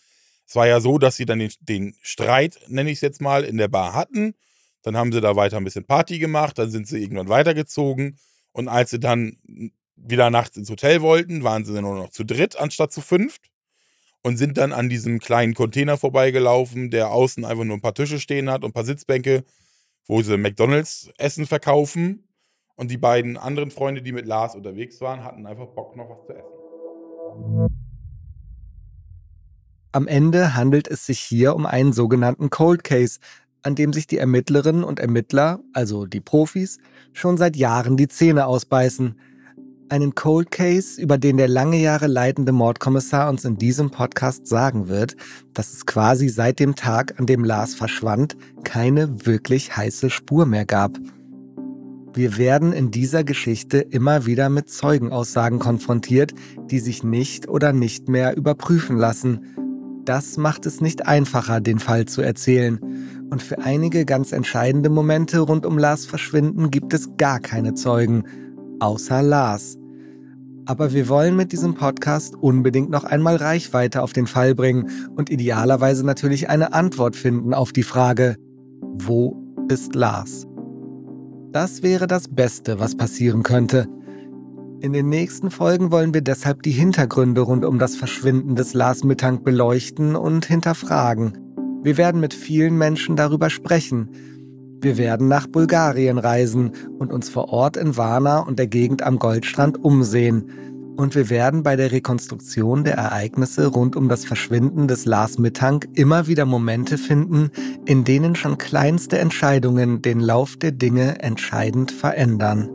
Es 0.47 0.57
war 0.57 0.67
ja 0.67 0.81
so, 0.81 0.97
dass 0.97 1.17
sie 1.17 1.27
dann 1.27 1.41
den, 1.41 1.53
den 1.61 1.95
Streit, 2.01 2.61
nenne 2.69 2.89
ich 2.89 2.97
es 2.97 3.03
jetzt 3.03 3.21
mal, 3.21 3.45
in 3.45 3.59
der 3.59 3.69
Bar 3.69 3.93
hatten. 3.93 4.37
Dann 4.81 4.97
haben 4.97 5.13
sie 5.13 5.21
da 5.21 5.37
weiter 5.37 5.59
ein 5.59 5.65
bisschen 5.65 5.85
Party 5.85 6.19
gemacht, 6.19 6.57
dann 6.59 6.71
sind 6.71 6.89
sie 6.89 7.03
irgendwann 7.03 7.29
weitergezogen 7.29 8.17
und 8.55 8.69
als 8.69 8.91
sie 8.91 9.01
dann 9.01 9.37
wieder 9.97 10.31
nachts 10.31 10.57
ins 10.57 10.71
Hotel 10.71 11.03
wollten, 11.03 11.43
waren 11.43 11.65
sie 11.65 11.81
nur 11.81 11.97
noch 11.97 12.11
zu 12.11 12.25
dritt 12.25 12.59
anstatt 12.59 12.93
zu 12.93 13.01
fünft 13.01 13.51
und 14.23 14.37
sind 14.37 14.57
dann 14.57 14.73
an 14.73 14.89
diesem 14.89 15.19
kleinen 15.19 15.55
Container 15.55 15.99
vorbeigelaufen, 15.99 16.91
der 16.91 17.11
außen 17.11 17.45
einfach 17.45 17.65
nur 17.65 17.77
ein 17.77 17.83
paar 17.83 17.95
Tische 17.95 18.21
stehen 18.21 18.49
hat 18.49 18.63
und 18.63 18.71
ein 18.71 18.73
paar 18.73 18.85
Sitzbänke, 18.85 19.45
wo 20.07 20.23
sie 20.23 20.39
McDonalds 20.39 21.11
Essen 21.19 21.47
verkaufen. 21.47 22.29
Und 22.77 22.91
die 22.91 22.97
beiden 22.97 23.37
anderen 23.37 23.71
Freunde, 23.71 24.03
die 24.03 24.13
mit 24.13 24.27
Lars 24.27 24.55
unterwegs 24.55 25.01
waren, 25.01 25.23
hatten 25.23 25.47
einfach 25.47 25.67
Bock, 25.67 25.97
noch 25.97 26.09
was 26.11 26.27
zu 26.27 26.33
essen. 26.33 27.69
Am 29.93 30.09
Ende 30.09 30.55
handelt 30.55 30.89
es 30.89 31.07
sich 31.07 31.21
hier 31.21 31.55
um 31.55 31.67
einen 31.67 31.93
sogenannten 31.93 32.51
Cold 32.51 32.83
Case, 32.83 33.21
an 33.65 33.75
dem 33.75 33.93
sich 33.93 34.07
die 34.07 34.19
Ermittlerinnen 34.19 34.85
und 34.85 35.01
Ermittler, 35.01 35.61
also 35.73 36.07
die 36.07 36.21
Profis, 36.21 36.79
schon 37.13 37.37
seit 37.37 37.57
Jahren 37.57 37.97
die 37.97 38.09
Zähne 38.09 38.47
ausbeißen. 38.47 39.17
Einen 39.89 40.15
Cold 40.15 40.51
Case, 40.51 41.01
über 41.01 41.19
den 41.19 41.39
der 41.39 41.49
lange 41.49 41.79
Jahre 41.79 42.07
leitende 42.07 42.53
Mordkommissar 42.53 43.29
uns 43.29 43.45
in 43.45 43.57
diesem 43.57 43.91
Podcast 43.91 44.47
sagen 44.47 44.89
wird, 44.89 45.17
dass 45.55 45.73
es 45.73 45.87
quasi 45.87 46.29
seit 46.29 46.59
dem 46.61 46.75
Tag, 46.75 47.19
an 47.19 47.27
dem 47.27 47.43
Lars 47.43 47.75
verschwand, 47.75 48.37
keine 48.65 49.27
wirklich 49.27 49.77
heiße 49.77 50.11
Spur 50.11 50.47
mehr 50.47 50.67
gab. 50.67 50.99
Wir 52.13 52.37
werden 52.37 52.73
in 52.73 52.91
dieser 52.91 53.25
Geschichte 53.25 53.79
immer 53.79 54.25
wieder 54.25 54.49
mit 54.49 54.71
Zeugenaussagen 54.71 55.59
konfrontiert, 55.59 56.33
die 56.71 56.79
sich 56.79 57.03
nicht 57.03 57.49
oder 57.49 57.73
nicht 57.73 58.09
mehr 58.09 58.37
überprüfen 58.37 58.97
lassen. 58.97 59.64
Das 60.05 60.37
macht 60.37 60.67
es 60.67 60.81
nicht 60.81 61.07
einfacher, 61.07 61.61
den 61.61 61.79
Fall 61.79 62.05
zu 62.05 62.21
erzählen. 62.21 62.79
Und 63.31 63.43
für 63.43 63.59
einige 63.59 64.05
ganz 64.05 64.33
entscheidende 64.33 64.91
Momente 64.91 65.41
rund 65.41 65.65
um 65.65 65.79
Lars 65.79 66.05
Verschwinden 66.05 66.71
gibt 66.71 66.93
es 66.93 67.17
gar 67.17 67.41
keine 67.41 67.75
Zeugen, 67.75 68.25
außer 68.81 69.23
Lars. 69.23 69.79
Aber 70.67 70.93
wir 70.93 71.09
wollen 71.09 71.37
mit 71.37 71.53
diesem 71.53 71.75
Podcast 71.75 72.35
unbedingt 72.37 72.91
noch 72.91 73.05
einmal 73.05 73.37
Reichweite 73.37 74.03
auf 74.03 74.13
den 74.13 74.27
Fall 74.27 74.55
bringen 74.55 74.91
und 75.17 75.31
idealerweise 75.31 76.05
natürlich 76.05 76.49
eine 76.49 76.73
Antwort 76.73 77.17
finden 77.17 77.55
auf 77.55 77.73
die 77.73 77.83
Frage, 77.83 78.37
wo 78.81 79.43
ist 79.69 79.95
Lars? 79.95 80.47
Das 81.51 81.83
wäre 81.83 82.07
das 82.07 82.29
Beste, 82.29 82.79
was 82.79 82.97
passieren 82.97 83.43
könnte. 83.43 83.89
In 84.85 84.93
den 84.93 85.09
nächsten 85.09 85.51
Folgen 85.51 85.91
wollen 85.91 86.13
wir 86.13 86.21
deshalb 86.21 86.63
die 86.63 86.71
Hintergründe 86.71 87.41
rund 87.41 87.65
um 87.65 87.79
das 87.79 87.97
Verschwinden 87.97 88.55
des 88.55 88.75
Lars 88.75 89.03
Mittank 89.03 89.43
beleuchten 89.43 90.15
und 90.15 90.45
hinterfragen. 90.45 91.39
Wir 91.83 91.97
werden 91.97 92.21
mit 92.21 92.35
vielen 92.35 92.77
Menschen 92.77 93.17
darüber 93.17 93.49
sprechen. 93.49 94.11
Wir 94.83 94.99
werden 94.99 95.27
nach 95.27 95.47
Bulgarien 95.47 96.19
reisen 96.19 96.73
und 96.99 97.15
uns 97.15 97.31
vor 97.31 97.49
Ort 97.49 97.79
in 97.79 97.97
Varna 97.97 98.41
und 98.41 98.59
der 98.59 98.67
Gegend 98.67 99.01
am 99.01 99.19
Goldstrand 99.19 99.83
umsehen. 99.83 100.51
Und 100.99 101.15
wir 101.15 101.31
werden 101.31 101.63
bei 101.63 101.77
der 101.77 101.91
Rekonstruktion 101.91 102.85
der 102.85 102.97
Ereignisse 102.97 103.69
rund 103.69 103.97
um 103.97 104.11
das 104.11 104.27
Verschwinden 104.27 104.87
des 104.87 105.07
Lars 105.07 105.39
Mittank 105.39 105.89
immer 105.95 106.27
wieder 106.27 106.45
Momente 106.45 106.99
finden, 106.99 107.49
in 107.87 108.05
denen 108.05 108.35
schon 108.35 108.59
kleinste 108.59 109.17
Entscheidungen 109.19 110.03
den 110.03 110.21
Lauf 110.21 110.59
der 110.59 110.73
Dinge 110.73 111.23
entscheidend 111.23 111.91
verändern. 111.91 112.69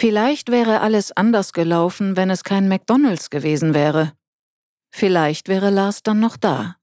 Vielleicht 0.00 0.52
wäre 0.52 0.80
alles 0.80 1.10
anders 1.10 1.52
gelaufen, 1.52 2.16
wenn 2.16 2.30
es 2.30 2.44
kein 2.44 2.68
McDonald's 2.68 3.30
gewesen 3.30 3.74
wäre. 3.74 4.12
Vielleicht 4.92 5.48
wäre 5.48 5.70
Lars 5.70 6.04
dann 6.04 6.20
noch 6.20 6.36
da. 6.36 6.76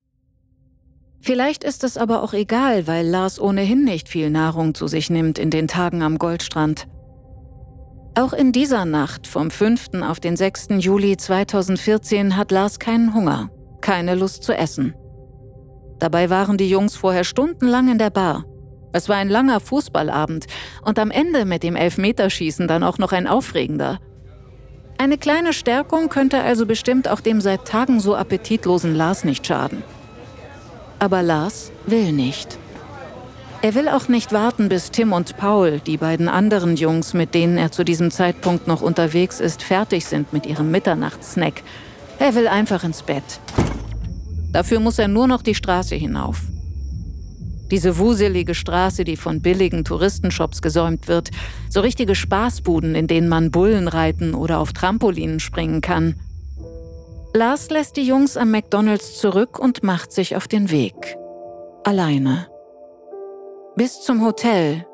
Vielleicht 1.22 1.64
ist 1.64 1.86
es 1.86 1.98
aber 1.98 2.24
auch 2.24 2.34
egal, 2.34 2.88
weil 2.88 3.08
Lars 3.08 3.40
ohnehin 3.40 3.86
nicht 3.86 4.10
viel 4.10 4.30
Nahrung 4.30 4.76
zu 4.76 4.90
sich 4.90 5.10
nimmt 5.10 5.40
in 5.40 5.50
den 5.50 5.70
Tagen 5.70 6.04
am 6.04 6.18
Goldstrand. 6.18 6.90
Auch 8.16 8.34
in 8.34 8.52
dieser 8.52 8.84
Nacht 8.84 9.28
vom 9.28 9.50
5. 9.50 10.02
auf 10.02 10.20
den 10.20 10.36
6. 10.36 10.68
Juli 10.80 11.16
2014 11.16 12.36
hat 12.36 12.52
Lars 12.52 12.80
keinen 12.80 13.14
Hunger, 13.14 13.50
keine 13.80 14.16
Lust 14.16 14.44
zu 14.44 14.52
essen. 14.52 14.94
Dabei 16.00 16.30
waren 16.30 16.58
die 16.58 16.70
Jungs 16.70 16.98
vorher 16.98 17.24
stundenlang 17.24 17.90
in 17.90 17.98
der 17.98 18.10
Bar. 18.10 18.44
Es 18.96 19.10
war 19.10 19.18
ein 19.18 19.28
langer 19.28 19.60
Fußballabend 19.60 20.46
und 20.82 21.00
am 21.00 21.12
Ende 21.12 21.44
mit 21.44 21.64
dem 21.64 21.76
Elfmeterschießen 21.76 22.66
dann 22.66 22.82
auch 22.82 22.98
noch 22.98 23.12
ein 23.12 23.28
aufregender. 23.28 24.00
Eine 24.98 25.18
kleine 25.18 25.52
Stärkung 25.52 26.08
könnte 26.08 26.42
also 26.42 26.66
bestimmt 26.66 27.10
auch 27.10 27.20
dem 27.20 27.42
seit 27.42 27.66
Tagen 27.66 28.00
so 28.00 28.16
appetitlosen 28.16 28.96
Lars 28.96 29.26
nicht 29.26 29.46
schaden. 29.46 29.84
Aber 30.98 31.24
Lars 31.24 31.74
will 31.86 32.14
nicht. 32.14 32.58
Er 33.62 33.76
will 33.76 33.90
auch 33.90 34.08
nicht 34.08 34.32
warten, 34.32 34.70
bis 34.70 34.92
Tim 34.92 35.12
und 35.12 35.36
Paul, 35.36 35.82
die 35.82 35.98
beiden 35.98 36.30
anderen 36.30 36.78
Jungs, 36.78 37.14
mit 37.14 37.34
denen 37.34 37.58
er 37.58 37.74
zu 37.74 37.84
diesem 37.84 38.12
Zeitpunkt 38.12 38.66
noch 38.66 38.82
unterwegs 38.82 39.42
ist, 39.42 39.62
fertig 39.62 40.06
sind 40.06 40.32
mit 40.32 40.46
ihrem 40.46 40.72
Mitternachtssnack. 40.72 41.64
Er 42.18 42.34
will 42.34 42.48
einfach 42.48 42.86
ins 42.86 43.04
Bett. 43.04 43.42
Dafür 44.54 44.80
muss 44.80 45.00
er 45.00 45.10
nur 45.10 45.28
noch 45.28 45.42
die 45.42 45.56
Straße 45.56 45.96
hinauf. 45.96 46.44
Diese 47.72 47.98
wuselige 47.98 48.54
Straße, 48.54 49.04
die 49.04 49.18
von 49.18 49.42
billigen 49.42 49.84
Touristenshops 49.84 50.62
gesäumt 50.62 51.08
wird, 51.08 51.32
so 51.70 51.82
richtige 51.82 52.16
Spaßbuden, 52.16 52.96
in 52.96 53.08
denen 53.08 53.28
man 53.28 53.52
Bullen 53.52 53.88
reiten 53.88 54.36
oder 54.36 54.60
auf 54.60 54.74
Trampolinen 54.74 55.40
springen 55.40 55.82
kann. 55.82 56.16
Lars 57.34 57.70
lässt 57.70 57.98
die 57.98 58.08
Jungs 58.08 58.38
am 58.38 58.52
McDonald's 58.52 59.18
zurück 59.18 59.60
und 59.60 59.84
macht 59.84 60.12
sich 60.12 60.36
auf 60.36 60.48
den 60.48 60.72
Weg. 60.72 61.18
Alleine. 61.84 62.48
Bis 63.76 64.02
zum 64.02 64.24
Hotel 64.24 64.86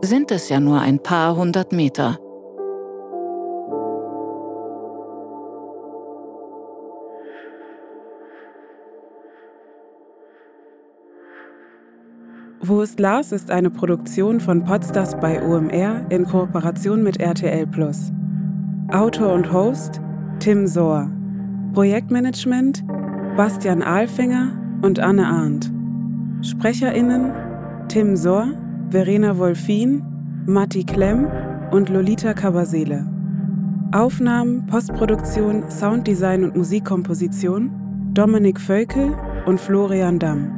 sind 0.00 0.30
es 0.30 0.48
ja 0.48 0.60
nur 0.60 0.80
ein 0.80 1.02
paar 1.02 1.36
hundert 1.36 1.72
Meter. 1.72 2.18
Wo 12.62 12.80
ist 12.80 12.98
Lars 12.98 13.32
ist 13.32 13.50
eine 13.50 13.68
Produktion 13.70 14.40
von 14.40 14.64
Podstars 14.64 15.14
bei 15.20 15.42
OMR 15.42 16.06
in 16.08 16.24
Kooperation 16.24 17.02
mit 17.02 17.20
RTL 17.20 17.66
Plus. 17.66 18.10
Autor 18.90 19.34
und 19.34 19.52
Host 19.52 20.00
Tim 20.38 20.66
Sohr. 20.66 21.10
Projektmanagement 21.74 22.82
Bastian 23.36 23.82
Ahlfinger 23.82 24.58
und 24.80 24.98
Anne 24.98 25.26
Arndt. 25.26 25.70
SprecherInnen 26.40 27.32
Tim 27.88 28.16
Sohr, 28.16 28.48
Verena 28.90 29.36
Wolfin, 29.36 30.02
Matti 30.46 30.84
Klemm 30.84 31.30
und 31.72 31.90
Lolita 31.90 32.32
Kabasele. 32.32 33.06
Aufnahmen, 33.92 34.66
Postproduktion, 34.66 35.70
Sounddesign 35.70 36.44
und 36.44 36.56
Musikkomposition 36.56 37.70
Dominik 38.14 38.58
Völkel 38.58 39.14
und 39.44 39.60
Florian 39.60 40.18
Damm. 40.18 40.55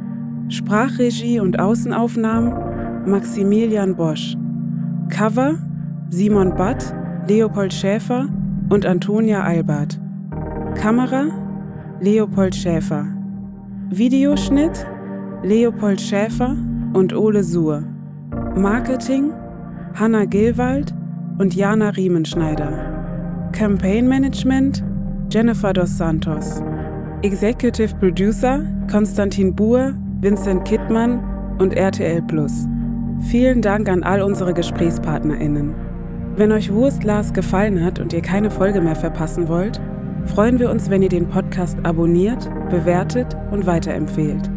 Sprachregie 0.49 1.39
und 1.39 1.59
Außenaufnahmen 1.59 3.05
Maximilian 3.05 3.95
Bosch. 3.95 4.35
Cover 5.09 5.55
Simon 6.09 6.55
Batt, 6.55 6.93
Leopold 7.27 7.71
Schäfer 7.71 8.27
und 8.69 8.85
Antonia 8.85 9.43
Albert. 9.43 9.99
Kamera 10.75 11.27
Leopold 12.01 12.55
Schäfer. 12.55 13.05
Videoschnitt 13.89 14.87
Leopold 15.43 16.01
Schäfer 16.01 16.55
und 16.93 17.15
Ole 17.15 17.43
Suhr. 17.43 17.83
Marketing 18.55 19.31
Hanna 19.93 20.25
Gilwald 20.25 20.93
und 21.37 21.55
Jana 21.55 21.89
Riemenschneider. 21.89 23.49
Campaign 23.51 24.07
Management 24.07 24.83
Jennifer 25.31 25.73
dos 25.73 25.97
Santos. 25.97 26.61
Executive 27.21 27.93
Producer 27.95 28.63
Konstantin 28.89 29.53
Buhr, 29.55 29.93
Vincent 30.21 30.65
Kittmann 30.65 31.23
und 31.59 31.73
RTL 31.73 32.21
Plus. 32.21 32.67
Vielen 33.29 33.61
Dank 33.61 33.87
an 33.87 34.03
all 34.03 34.21
unsere 34.21 34.53
GesprächspartnerInnen. 34.53 35.73
Wenn 36.35 36.51
euch 36.51 36.73
Wurst 36.73 37.05
Lars 37.05 37.31
gefallen 37.31 37.81
hat 37.83 37.99
und 37.99 38.11
ihr 38.11 38.21
keine 38.21 38.51
Folge 38.51 38.81
mehr 38.81 38.97
verpassen 38.97 39.47
wollt, 39.47 39.79
freuen 40.25 40.59
wir 40.59 40.71
uns, 40.71 40.89
wenn 40.89 41.01
ihr 41.01 41.09
den 41.09 41.29
Podcast 41.29 41.77
abonniert, 41.83 42.49
bewertet 42.69 43.37
und 43.51 43.65
weiterempfehlt. 43.65 44.49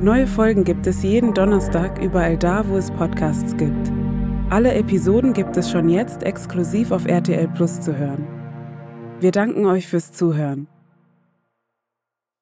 Neue 0.00 0.28
Folgen 0.28 0.62
gibt 0.62 0.86
es 0.86 1.02
jeden 1.02 1.34
Donnerstag 1.34 2.00
überall 2.00 2.38
da, 2.38 2.64
wo 2.68 2.76
es 2.76 2.92
Podcasts 2.92 3.56
gibt. 3.56 3.90
Alle 4.48 4.74
Episoden 4.74 5.32
gibt 5.32 5.56
es 5.56 5.72
schon 5.72 5.88
jetzt 5.88 6.22
exklusiv 6.22 6.92
auf 6.92 7.06
RTL 7.06 7.48
Plus 7.48 7.80
zu 7.80 7.96
hören. 7.98 8.26
Wir 9.18 9.32
danken 9.32 9.66
euch 9.66 9.88
fürs 9.88 10.12
Zuhören. 10.12 10.68